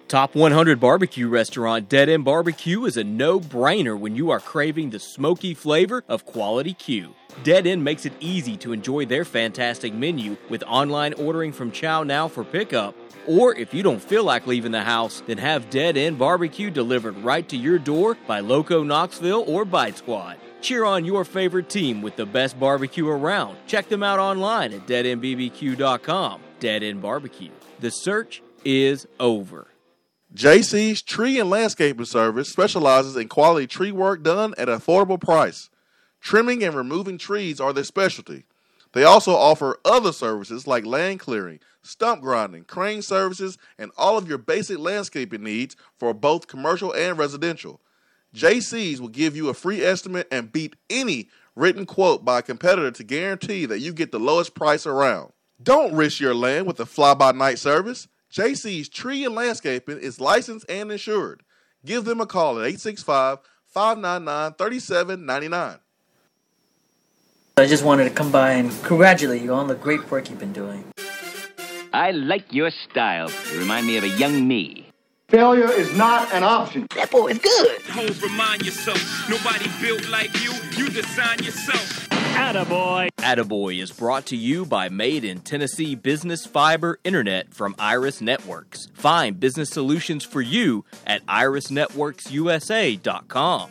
[0.08, 4.90] Top 100 barbecue restaurant Dead End Barbecue is a no brainer when you are craving
[4.90, 7.14] the smoky flavor of quality Q.
[7.44, 12.32] Dead End makes it easy to enjoy their fantastic menu with online ordering from ChowNow
[12.32, 12.96] for pickup.
[13.28, 17.18] Or if you don't feel like leaving the house, then have Dead End Barbecue delivered
[17.18, 20.38] right to your door by Loco Knoxville or Bite Squad.
[20.62, 23.58] Cheer on your favorite team with the best barbecue around.
[23.68, 26.42] Check them out online at deadendbbq.com.
[26.60, 27.52] Dead End Barbecue.
[27.80, 29.68] The search is over.
[30.34, 35.70] JC's Tree and Landscaping Service specializes in quality tree work done at an affordable price.
[36.22, 38.46] Trimming and removing trees are their specialty.
[38.98, 44.28] They also offer other services like land clearing, stump grinding, crane services, and all of
[44.28, 47.80] your basic landscaping needs for both commercial and residential.
[48.34, 52.90] JC's will give you a free estimate and beat any written quote by a competitor
[52.90, 55.32] to guarantee that you get the lowest price around.
[55.62, 58.08] Don't risk your land with a fly by night service.
[58.34, 61.44] JC's Tree and Landscaping is licensed and insured.
[61.86, 63.38] Give them a call at 865
[63.68, 65.78] 599 3799.
[67.60, 70.54] I just wanted to come by and congratulate you on the great work you've been
[70.54, 70.84] doing.
[71.92, 73.32] I like your style.
[73.52, 74.92] You remind me of a young me.
[75.30, 76.86] Failure is not an option.
[76.96, 77.82] That boy is good.
[77.90, 80.54] Homes remind yourself, nobody built like you.
[80.78, 82.08] You design yourself.
[82.10, 83.10] Attaboy.
[83.18, 88.90] Attaboy is brought to you by Made in Tennessee Business Fiber Internet from Iris Networks.
[88.94, 93.70] Find business solutions for you at irisnetworksusa.com.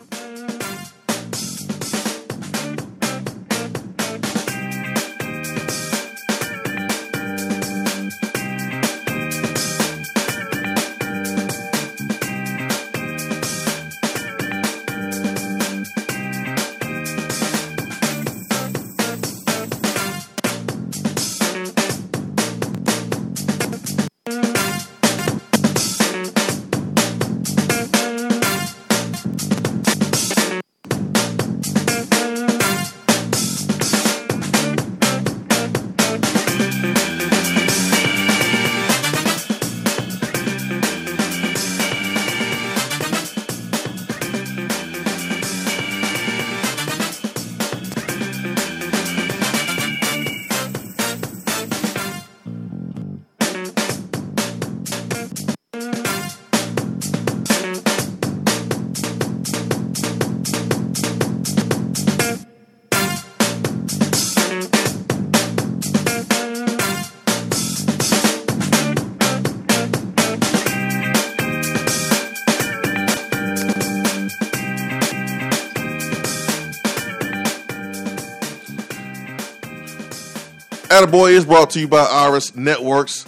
[81.17, 83.27] Attaboy is brought to you by Iris Networks,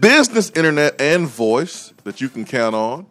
[0.00, 3.06] business internet and voice that you can count on.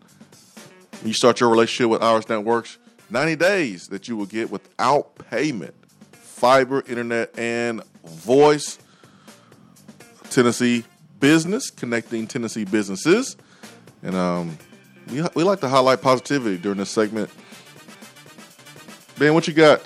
[1.06, 2.78] You start your relationship with Iris Networks,
[3.10, 5.74] 90 days that you will get without payment.
[6.12, 8.80] Fiber, internet, and voice.
[10.30, 10.84] Tennessee
[11.22, 13.38] business, connecting Tennessee businesses.
[14.02, 14.58] And um,
[15.10, 17.30] we, we like to highlight positivity during this segment.
[19.18, 19.82] Ben, what you got?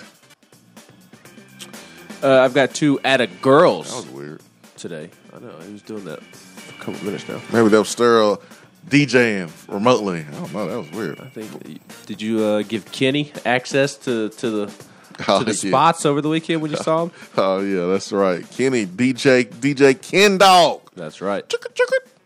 [2.24, 3.90] Uh, I've got two at a girls.
[3.90, 4.42] That was weird.
[4.76, 7.42] Today, I know he was doing that for a couple minutes now.
[7.52, 8.42] Maybe they were sterile
[8.88, 10.20] DJing remotely.
[10.28, 10.68] I don't know.
[10.68, 11.20] That was weird.
[11.20, 11.82] I think.
[12.06, 14.74] Did you uh, give Kenny access to to the
[15.28, 15.72] Oh, to the yeah.
[15.72, 17.12] spots over the weekend when you saw him?
[17.38, 18.48] Oh yeah, that's right.
[18.52, 20.82] Kenny, DJ, DJ Ken Dog.
[20.96, 21.44] That's right.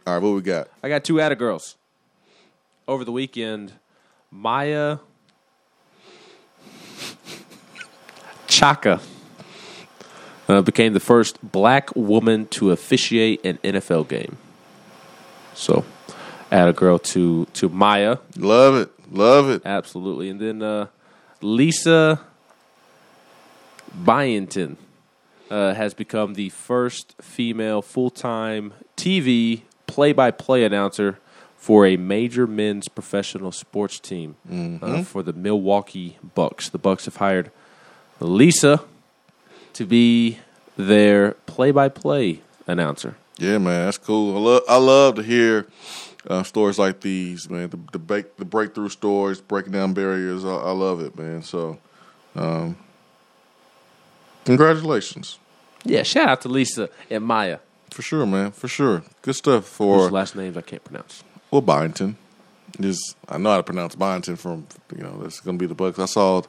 [0.05, 0.67] All right, what we got?
[0.83, 1.77] I got two at a girls
[2.87, 3.71] over the weekend.
[4.29, 4.97] Maia
[8.47, 8.99] Chaka
[10.47, 14.37] uh, became the first black woman to officiate an NFL game.
[15.53, 15.83] So,
[16.51, 18.17] add a girl to to Maia.
[18.37, 19.61] Love it, love it.
[19.65, 20.87] Absolutely, and then uh,
[21.41, 22.19] Lisa
[23.93, 24.77] Byington
[25.49, 31.19] uh, has become the first female full time TV play by play announcer
[31.57, 35.05] for a major men's professional sports team uh, Mhm.
[35.05, 36.69] for the Milwaukee Bucks.
[36.69, 37.51] The Bucks have hired
[38.19, 38.81] Lisa
[39.81, 40.37] to be
[40.77, 43.15] their play by play announcer.
[43.37, 44.37] Yeah, man, that's cool.
[44.37, 45.65] I love I love to hear
[46.27, 47.69] uh, stories like these, man.
[47.69, 50.45] The the, break, the breakthrough stories, breaking down barriers.
[50.45, 51.41] I, I love it, man.
[51.41, 51.79] So,
[52.35, 52.77] um,
[54.45, 55.39] congratulations.
[55.83, 57.57] Yeah, shout out to Lisa and Maia.
[57.89, 58.51] For sure, man.
[58.51, 59.03] For sure.
[59.23, 61.23] Good stuff for Whose last names I can't pronounce.
[61.49, 62.17] Well, Byington.
[62.79, 65.75] Is I know how to pronounce Byington from you know that's going to be the
[65.75, 65.97] Bucks.
[65.97, 66.43] I saw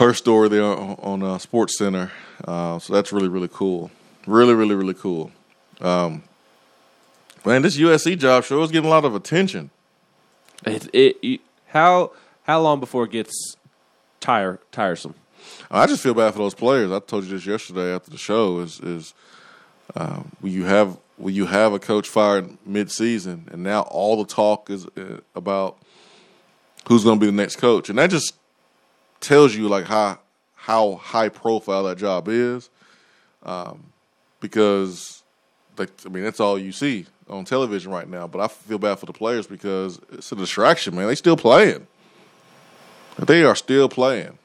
[0.00, 2.10] her story there on, on uh, Sports Center,
[2.46, 3.90] uh, so that's really really cool.
[4.26, 5.30] Really really really cool.
[5.80, 6.22] Um,
[7.44, 9.70] man, this USC job sure is getting a lot of attention.
[10.66, 12.10] It, it, it- how
[12.44, 13.56] how long before it gets
[14.18, 15.14] tire tiresome?
[15.70, 16.90] I just feel bad for those players.
[16.90, 18.58] I told you this yesterday after the show.
[18.60, 19.14] Is is
[19.94, 24.16] um, when you have when you have a coach fired mid season, and now all
[24.22, 25.76] the talk is uh, about
[26.88, 28.34] who's going to be the next coach, and that just
[29.20, 30.18] tells you like how
[30.54, 32.70] how high profile that job is,
[33.42, 33.92] um,
[34.40, 35.22] because
[35.76, 38.26] like I mean that's all you see on television right now.
[38.26, 41.06] But I feel bad for the players because it's a distraction, man.
[41.06, 41.86] They still playing.
[43.18, 44.38] They are still playing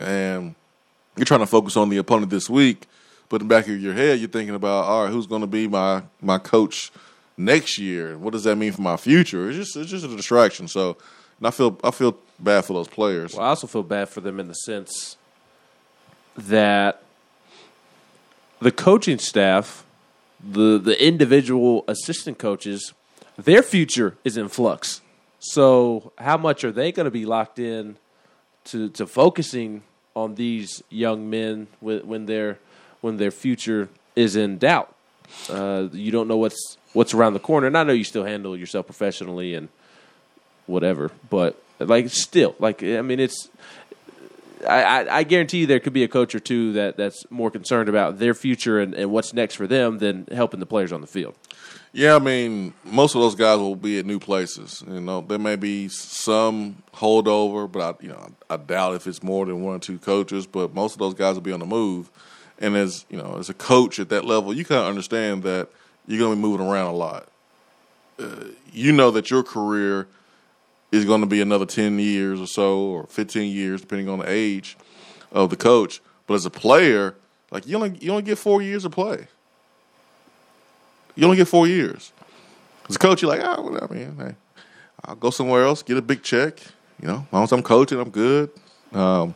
[0.00, 0.54] and
[1.16, 2.86] you're trying to focus on the opponent this week,
[3.28, 5.46] but in the back of your head, you're thinking about, all right, who's going to
[5.46, 6.90] be my my coach
[7.36, 8.18] next year?
[8.18, 9.48] What does that mean for my future?
[9.48, 10.66] It's just it's just a distraction.
[10.66, 10.96] So,
[11.40, 13.34] and I feel I feel bad for those players.
[13.34, 15.16] Well, I also feel bad for them in the sense
[16.36, 17.02] that
[18.60, 19.84] the coaching staff,
[20.38, 22.92] the the individual assistant coaches,
[23.36, 25.00] their future is in flux.
[25.38, 27.96] So, how much are they going to be locked in
[28.66, 29.82] to to focusing
[30.14, 32.58] on these young men when, when their
[33.00, 34.94] when their future is in doubt?
[35.48, 38.56] Uh, you don't know what's what's around the corner, and I know you still handle
[38.56, 39.70] yourself professionally and
[40.70, 43.48] whatever, but like still, like I mean, it's
[44.68, 47.50] I, I, I guarantee you there could be a coach or two that, that's more
[47.50, 51.00] concerned about their future and, and what's next for them than helping the players on
[51.00, 51.34] the field.
[51.92, 54.84] Yeah, I mean, most of those guys will be at new places.
[54.86, 59.22] You know, there may be some holdover, but I, you know, I doubt if it's
[59.22, 60.46] more than one or two coaches.
[60.46, 62.10] But most of those guys will be on the move.
[62.60, 65.68] And as you know, as a coach at that level, you kind of understand that
[66.06, 67.26] you're going to be moving around a lot.
[68.20, 70.06] Uh, you know that your career
[70.92, 74.28] is going to be another ten years or so, or fifteen years, depending on the
[74.28, 74.76] age
[75.32, 76.00] of the coach.
[76.26, 77.14] But as a player,
[77.50, 79.28] like you only you only get four years of play.
[81.16, 82.12] You only get four years.
[82.88, 84.34] As a coach, you're like, oh, well, I mean, hey,
[85.04, 86.60] I'll go somewhere else, get a big check.
[87.00, 88.50] You know, as long as I'm coaching, I'm good.
[88.92, 89.34] Um,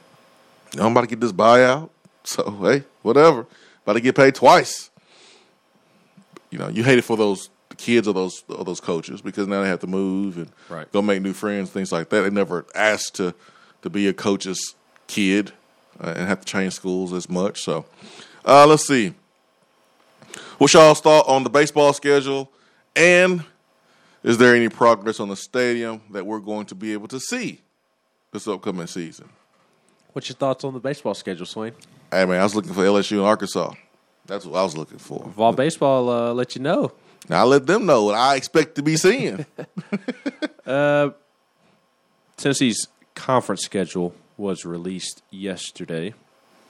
[0.78, 1.90] I'm about to get this buyout,
[2.24, 3.46] so hey, whatever.
[3.82, 4.90] About to get paid twice.
[6.50, 9.62] You know, you hate it for those kids of those of those coaches because now
[9.62, 10.90] they have to move and Right.
[10.92, 12.22] go make new friends, things like that.
[12.22, 13.34] They never asked to
[13.82, 14.74] to be a coach's
[15.06, 15.52] kid
[16.00, 17.62] uh, and have to change schools as much.
[17.62, 17.84] So,
[18.44, 19.14] uh, let's see.
[20.58, 22.50] What's y'all's thought on the baseball schedule?
[22.96, 23.44] And
[24.22, 27.60] is there any progress on the stadium that we're going to be able to see
[28.32, 29.28] this upcoming season?
[30.12, 31.72] What's your thoughts on the baseball schedule, Swain?
[32.10, 33.74] Hey man, I was looking for LSU and Arkansas.
[34.26, 35.24] That's what I was looking for.
[35.28, 36.92] Vol baseball uh, let you know.
[37.28, 39.46] Now I let them know what I expect to be seeing.
[40.66, 41.10] Uh,
[42.38, 46.14] Tennessee's conference schedule was released yesterday.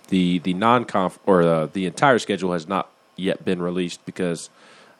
[0.09, 4.51] the The non conf or uh, the entire schedule has not yet been released because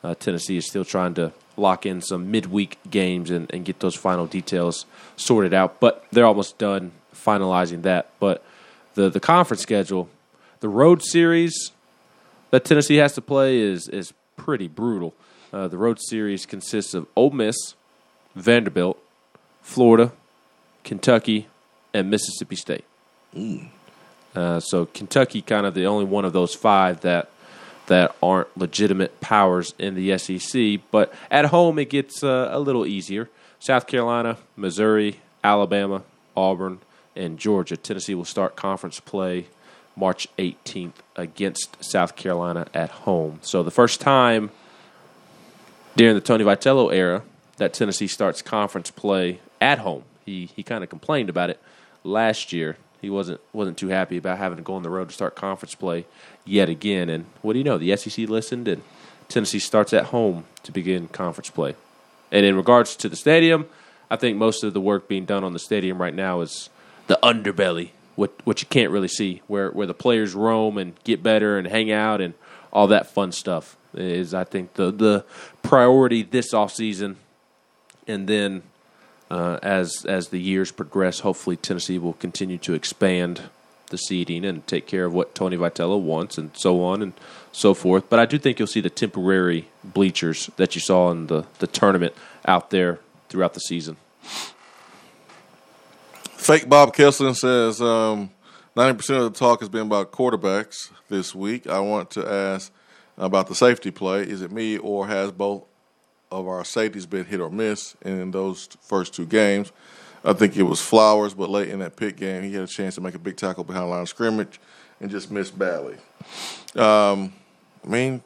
[0.05, 3.95] uh, Tennessee is still trying to lock in some midweek games and, and get those
[3.95, 4.87] final details
[5.17, 5.81] sorted out.
[5.81, 8.11] But they're almost done finalizing that.
[8.21, 8.45] But
[8.95, 10.09] the the conference schedule,
[10.61, 11.73] the road series
[12.51, 15.15] that Tennessee has to play is is pretty brutal.
[15.55, 17.55] Uh, the road series consists of Ole Miss,
[18.35, 18.99] Vanderbilt,
[19.63, 20.11] Florida,
[20.83, 21.47] Kentucky,
[21.95, 22.85] and Mississippi State.
[24.35, 27.31] Uh, so Kentucky, kind of the only one of those five that
[27.87, 30.81] that aren't legitimate powers in the SEC.
[30.91, 33.31] But at home, it gets uh, a little easier.
[33.61, 36.03] South Carolina, Missouri, Alabama,
[36.37, 36.81] Auburn,
[37.15, 37.77] and Georgia.
[37.77, 39.47] Tennessee will start conference play
[39.95, 43.39] March 18th against South Carolina at home.
[43.43, 44.51] So the first time
[45.97, 47.23] during the Tony Vitello era
[47.57, 50.05] that Tennessee starts conference play at home.
[50.25, 51.61] He he kind of complained about it
[52.03, 52.77] last year.
[53.01, 55.75] He wasn't wasn't too happy about having to go on the road to start conference
[55.75, 56.07] play
[56.45, 57.09] yet again.
[57.09, 57.79] And what do you know?
[57.79, 58.83] The SEC listened, and
[59.29, 61.75] Tennessee starts at home to begin conference play.
[62.33, 63.67] And in regards to the stadium,
[64.11, 66.71] I think most of the work being done on the stadium right now is
[67.07, 71.23] the underbelly, what what you can't really see, where where the players roam and get
[71.23, 72.35] better and hang out and
[72.75, 75.25] all that fun stuff is I think the the
[75.63, 77.17] priority this off season,
[78.07, 78.63] and then
[79.31, 83.43] uh, as as the years progress, hopefully Tennessee will continue to expand
[83.89, 87.13] the seating and take care of what Tony Vitello wants and so on and
[87.53, 88.09] so forth.
[88.09, 91.67] But I do think you'll see the temporary bleachers that you saw in the, the
[91.67, 92.15] tournament
[92.47, 92.99] out there
[93.29, 93.97] throughout the season.
[96.37, 98.31] Fake Bob Kessler says um,
[98.77, 101.69] 90% of the talk has been about quarterbacks this week.
[101.69, 102.73] I want to ask
[103.17, 104.23] about the safety play.
[104.23, 105.65] Is it me or has both
[106.33, 109.71] of our safeties been hit or miss in those first two games?
[110.25, 112.97] I think it was Flowers, but late in that pick game, he had a chance
[112.97, 114.59] to make a big tackle behind line of scrimmage
[115.01, 115.95] and just missed badly.
[116.75, 117.33] Um,
[117.85, 118.23] I mean,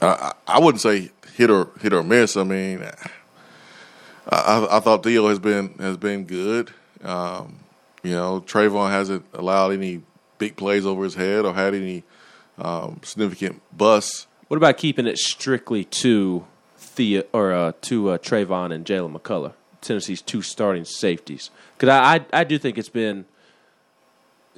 [0.00, 2.38] I, I wouldn't say hit or hit or miss.
[2.38, 2.82] I mean,
[4.28, 6.72] I, I thought Theo has been has been good.
[7.02, 7.63] Um,
[8.04, 10.02] you know, Trevon hasn't allowed any
[10.38, 12.04] big plays over his head or had any
[12.58, 14.26] um, significant busts.
[14.48, 16.46] What about keeping it strictly to
[16.76, 21.50] Theo or uh, to uh, Trevon and Jaylen McCollough, Tennessee's two starting safeties?
[21.76, 23.24] Because I, I, I do think it's been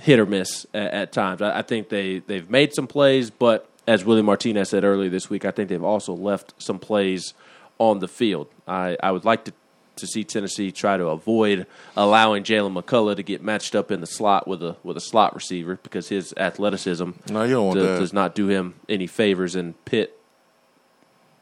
[0.00, 1.40] hit or miss at, at times.
[1.40, 5.30] I, I, think they they've made some plays, but as Willie Martinez said earlier this
[5.30, 7.32] week, I think they've also left some plays
[7.78, 8.48] on the field.
[8.66, 9.52] I, I would like to
[9.96, 11.66] to see Tennessee try to avoid
[11.96, 15.34] allowing Jaylen McCollough to get matched up in the slot with a with a slot
[15.34, 19.54] receiver because his athleticism no, does, does not do him any favors.
[19.54, 20.18] And Pitt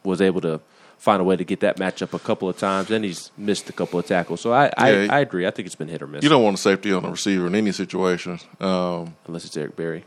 [0.04, 0.60] was able to
[0.98, 3.72] find a way to get that matchup a couple of times, and he's missed a
[3.72, 4.40] couple of tackles.
[4.40, 5.14] So I, I, Yeah.
[5.14, 5.46] I agree.
[5.46, 6.22] I think it's been hit or miss.
[6.22, 8.38] You don't want a safety on the receiver in any situation.
[8.60, 10.04] Um, unless it's Eric Berry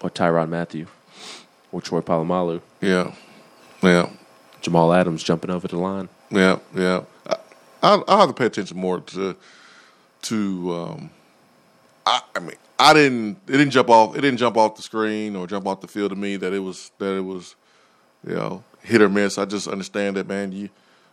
[0.00, 0.86] or Tyrann Mathieu
[1.72, 2.60] or Troy Polamalu.
[2.80, 3.12] Yeah,
[3.82, 4.10] yeah.
[4.62, 6.08] Jamal Adams jumping over the line.
[6.30, 7.02] Yeah, yeah.
[7.26, 7.36] I,
[7.82, 9.36] I'll, I'll have to pay attention more to
[10.22, 10.74] to.
[10.74, 11.10] Um,
[12.04, 13.38] I, I mean, I didn't.
[13.46, 14.16] It didn't jump off.
[14.16, 16.58] It didn't jump off the screen or jump off the field to me that it
[16.58, 17.54] was that it was,
[18.26, 19.38] you know, hit or miss.
[19.38, 20.52] I just understand that, man.
[20.52, 20.68] You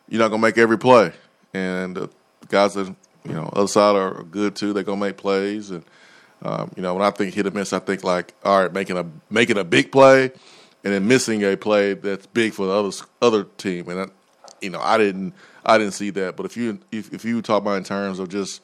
[0.09, 1.11] you're not gonna make every play,
[1.53, 2.09] and the
[2.49, 2.87] guys that
[3.23, 4.73] you know other side are good too.
[4.73, 5.83] They're gonna make plays, and
[6.41, 8.97] um, you know when I think hit or miss, I think like all right, making
[8.97, 10.31] a making a big play,
[10.83, 12.91] and then missing a play that's big for the other
[13.21, 14.07] other team, and I,
[14.63, 15.33] you know I didn't
[15.65, 16.35] I didn't see that.
[16.35, 18.63] But if you if, if you talk about in terms of just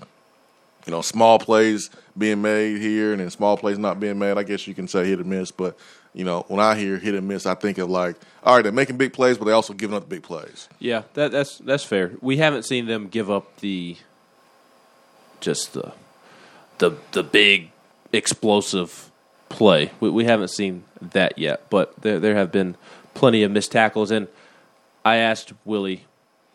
[0.86, 4.43] you know small plays being made here and then small plays not being made, I
[4.43, 5.52] guess you can say hit or miss.
[5.52, 5.78] But
[6.14, 8.72] you know when I hear hit or miss, I think of like all right, they're
[8.72, 10.70] making big plays, but they're also giving up the big plays.
[10.80, 12.14] Yeah, that, that's that's fair.
[12.22, 13.97] We haven't seen them give up the
[15.41, 15.91] just the
[16.80, 17.72] the the big
[18.14, 19.12] explosive
[19.50, 19.91] play.
[20.00, 22.76] We, we haven't seen that yet, but there there have been
[23.14, 24.12] plenty of missed tackles.
[24.12, 24.28] And
[25.10, 26.05] I asked Willie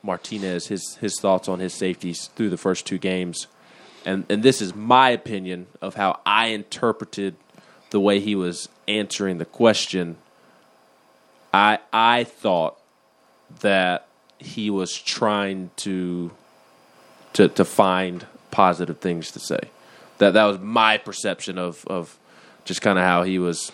[0.03, 3.49] Martinez his his thoughts on his safeties through the first two games,
[4.07, 7.35] and and this is my opinion of how I interpreted
[7.91, 10.17] the way he was answering the question.
[11.53, 12.79] I I thought
[13.61, 14.07] that
[14.39, 16.31] he was trying to
[17.33, 19.71] to to find positive things to say.
[20.19, 22.19] That that was my perception of of
[22.65, 23.73] just kind of how he was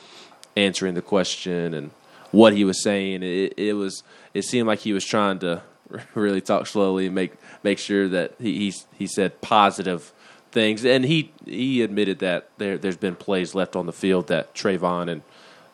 [0.56, 1.90] answering the question and
[2.30, 3.22] what he was saying.
[3.22, 4.02] It, it was
[4.34, 5.62] it seemed like he was trying to
[6.14, 10.12] really talk slowly and make make sure that he he, he said positive
[10.52, 10.84] things.
[10.84, 15.10] And he he admitted that there there's been plays left on the field that Trevon
[15.10, 15.22] and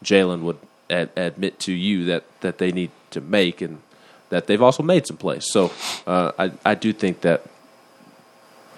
[0.03, 0.59] Jaylen would
[0.91, 3.81] ad, admit to you that that they need to make and
[4.29, 5.47] that they've also made some plays.
[5.51, 5.73] So
[6.07, 7.43] uh, I I do think that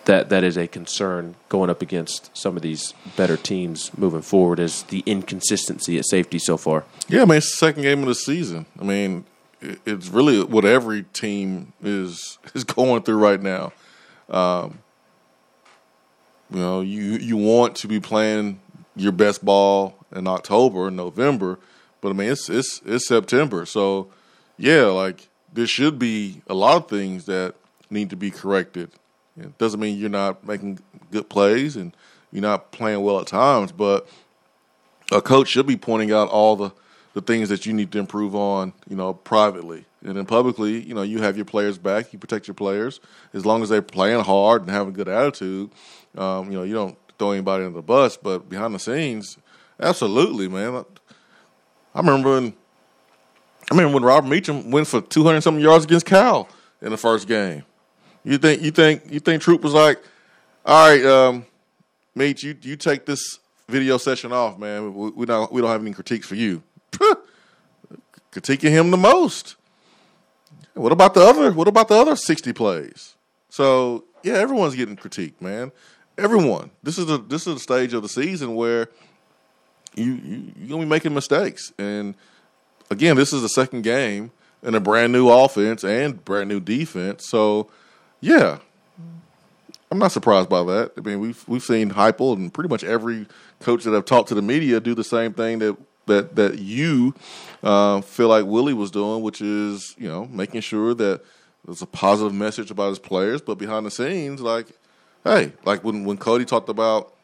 [0.09, 4.59] that that is a concern going up against some of these better teams moving forward
[4.59, 6.85] is the inconsistency at safety so far.
[7.09, 8.67] Yeah, I mean it's the second game of the season.
[8.81, 9.25] I mean
[9.61, 13.73] it- it's really what every team is is going through right now.
[14.31, 14.79] Um,
[16.51, 18.61] you know, you you want to be playing
[18.97, 21.59] your best ball in October, November,
[22.01, 24.09] but I mean it's it's it's September, so
[24.57, 27.55] yeah, like there should be a lot of things that
[27.91, 28.91] need to be corrected.
[29.41, 30.81] It doesn't mean you're not making
[31.11, 31.97] good plays and
[32.33, 34.09] you're not playing well at times, but
[35.11, 36.71] a coach should be pointing out all the,
[37.15, 39.85] the things that you need to improve on, you know, privately.
[40.05, 43.01] And then publicly, you know, you have your players back, you protect your players.
[43.33, 45.71] As long as they're playing hard and having a good attitude,
[46.17, 49.39] um, you know, you don't throw anybody under the bus, but behind the scenes,
[49.81, 50.85] absolutely, man.
[51.95, 52.55] I remember when
[53.71, 56.49] I remember when Robert Meacham went for two hundred something yards against Cal
[56.81, 57.65] in the first game.
[58.29, 60.03] You think you think you think Troop was like,
[60.67, 61.47] all right, um,
[62.15, 63.39] Meach, you you take this
[63.71, 64.93] video session off, man.
[64.93, 66.63] We, we don't we don't have any critiques for you.
[68.33, 69.57] critiquing him the most.
[70.75, 71.53] What about the other?
[71.53, 73.15] What about the other sixty plays?
[73.49, 75.73] So yeah, everyone's getting critiqued, man.
[76.19, 76.71] Everyone.
[76.83, 78.91] This is the this is the stage of the season where
[79.95, 82.15] you you you're gonna be making mistakes, and
[82.91, 87.27] again, this is the second game in a brand new offense and brand new defense.
[87.27, 87.71] So
[88.21, 88.59] yeah,
[89.91, 90.93] I'm not surprised by that.
[90.97, 93.27] I mean, we've we've seen Heupel and pretty much every
[93.61, 97.15] coach that I've talked to the media do the same thing that that that you
[97.63, 101.23] uh, feel like Willie was doing, which is you know making sure that
[101.65, 104.67] there's a positive message about his players, but behind the scenes, like
[105.25, 107.15] hey, like when when Kodi talked about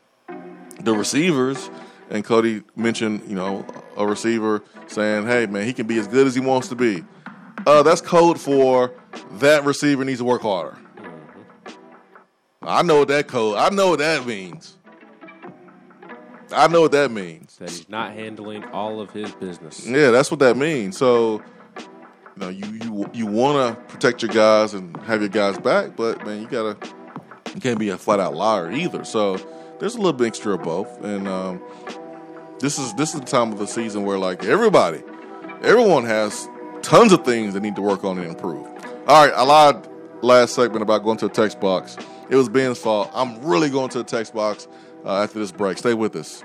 [0.81, 1.71] the receivers.
[2.11, 3.67] And Kodi mentioned, you know,
[3.97, 7.03] a receiver saying, "Hey, man, he can be as good as he wants to be."
[7.67, 8.93] Uh, that's code for
[9.33, 10.79] that receiver needs to work harder.
[12.63, 13.57] I know what that code.
[13.57, 14.77] I know what that means.
[16.53, 17.57] I know what that means.
[17.59, 19.87] That he's not handling all of his business.
[19.87, 20.97] Yeah, that's what that means.
[20.97, 21.43] So,
[21.77, 21.85] you
[22.37, 26.25] know, you you you want to protect your guys and have your guys back, but
[26.25, 26.77] man, you gotta
[27.55, 29.05] you can't be a flat out liar either.
[29.05, 29.37] So,
[29.79, 31.63] there's a little mixture of both, and um,
[32.61, 35.03] this is this is the time of the season where like everybody,
[35.63, 36.49] everyone has
[36.83, 38.67] tons of things they need to work on and improve.
[39.07, 39.87] All right, I lied
[40.23, 41.99] last segment about going to a text box.
[42.31, 43.11] It was Ben's fault.
[43.13, 44.67] I'm really going to the text box
[45.05, 45.77] uh, after this break.
[45.77, 46.43] Stay with us.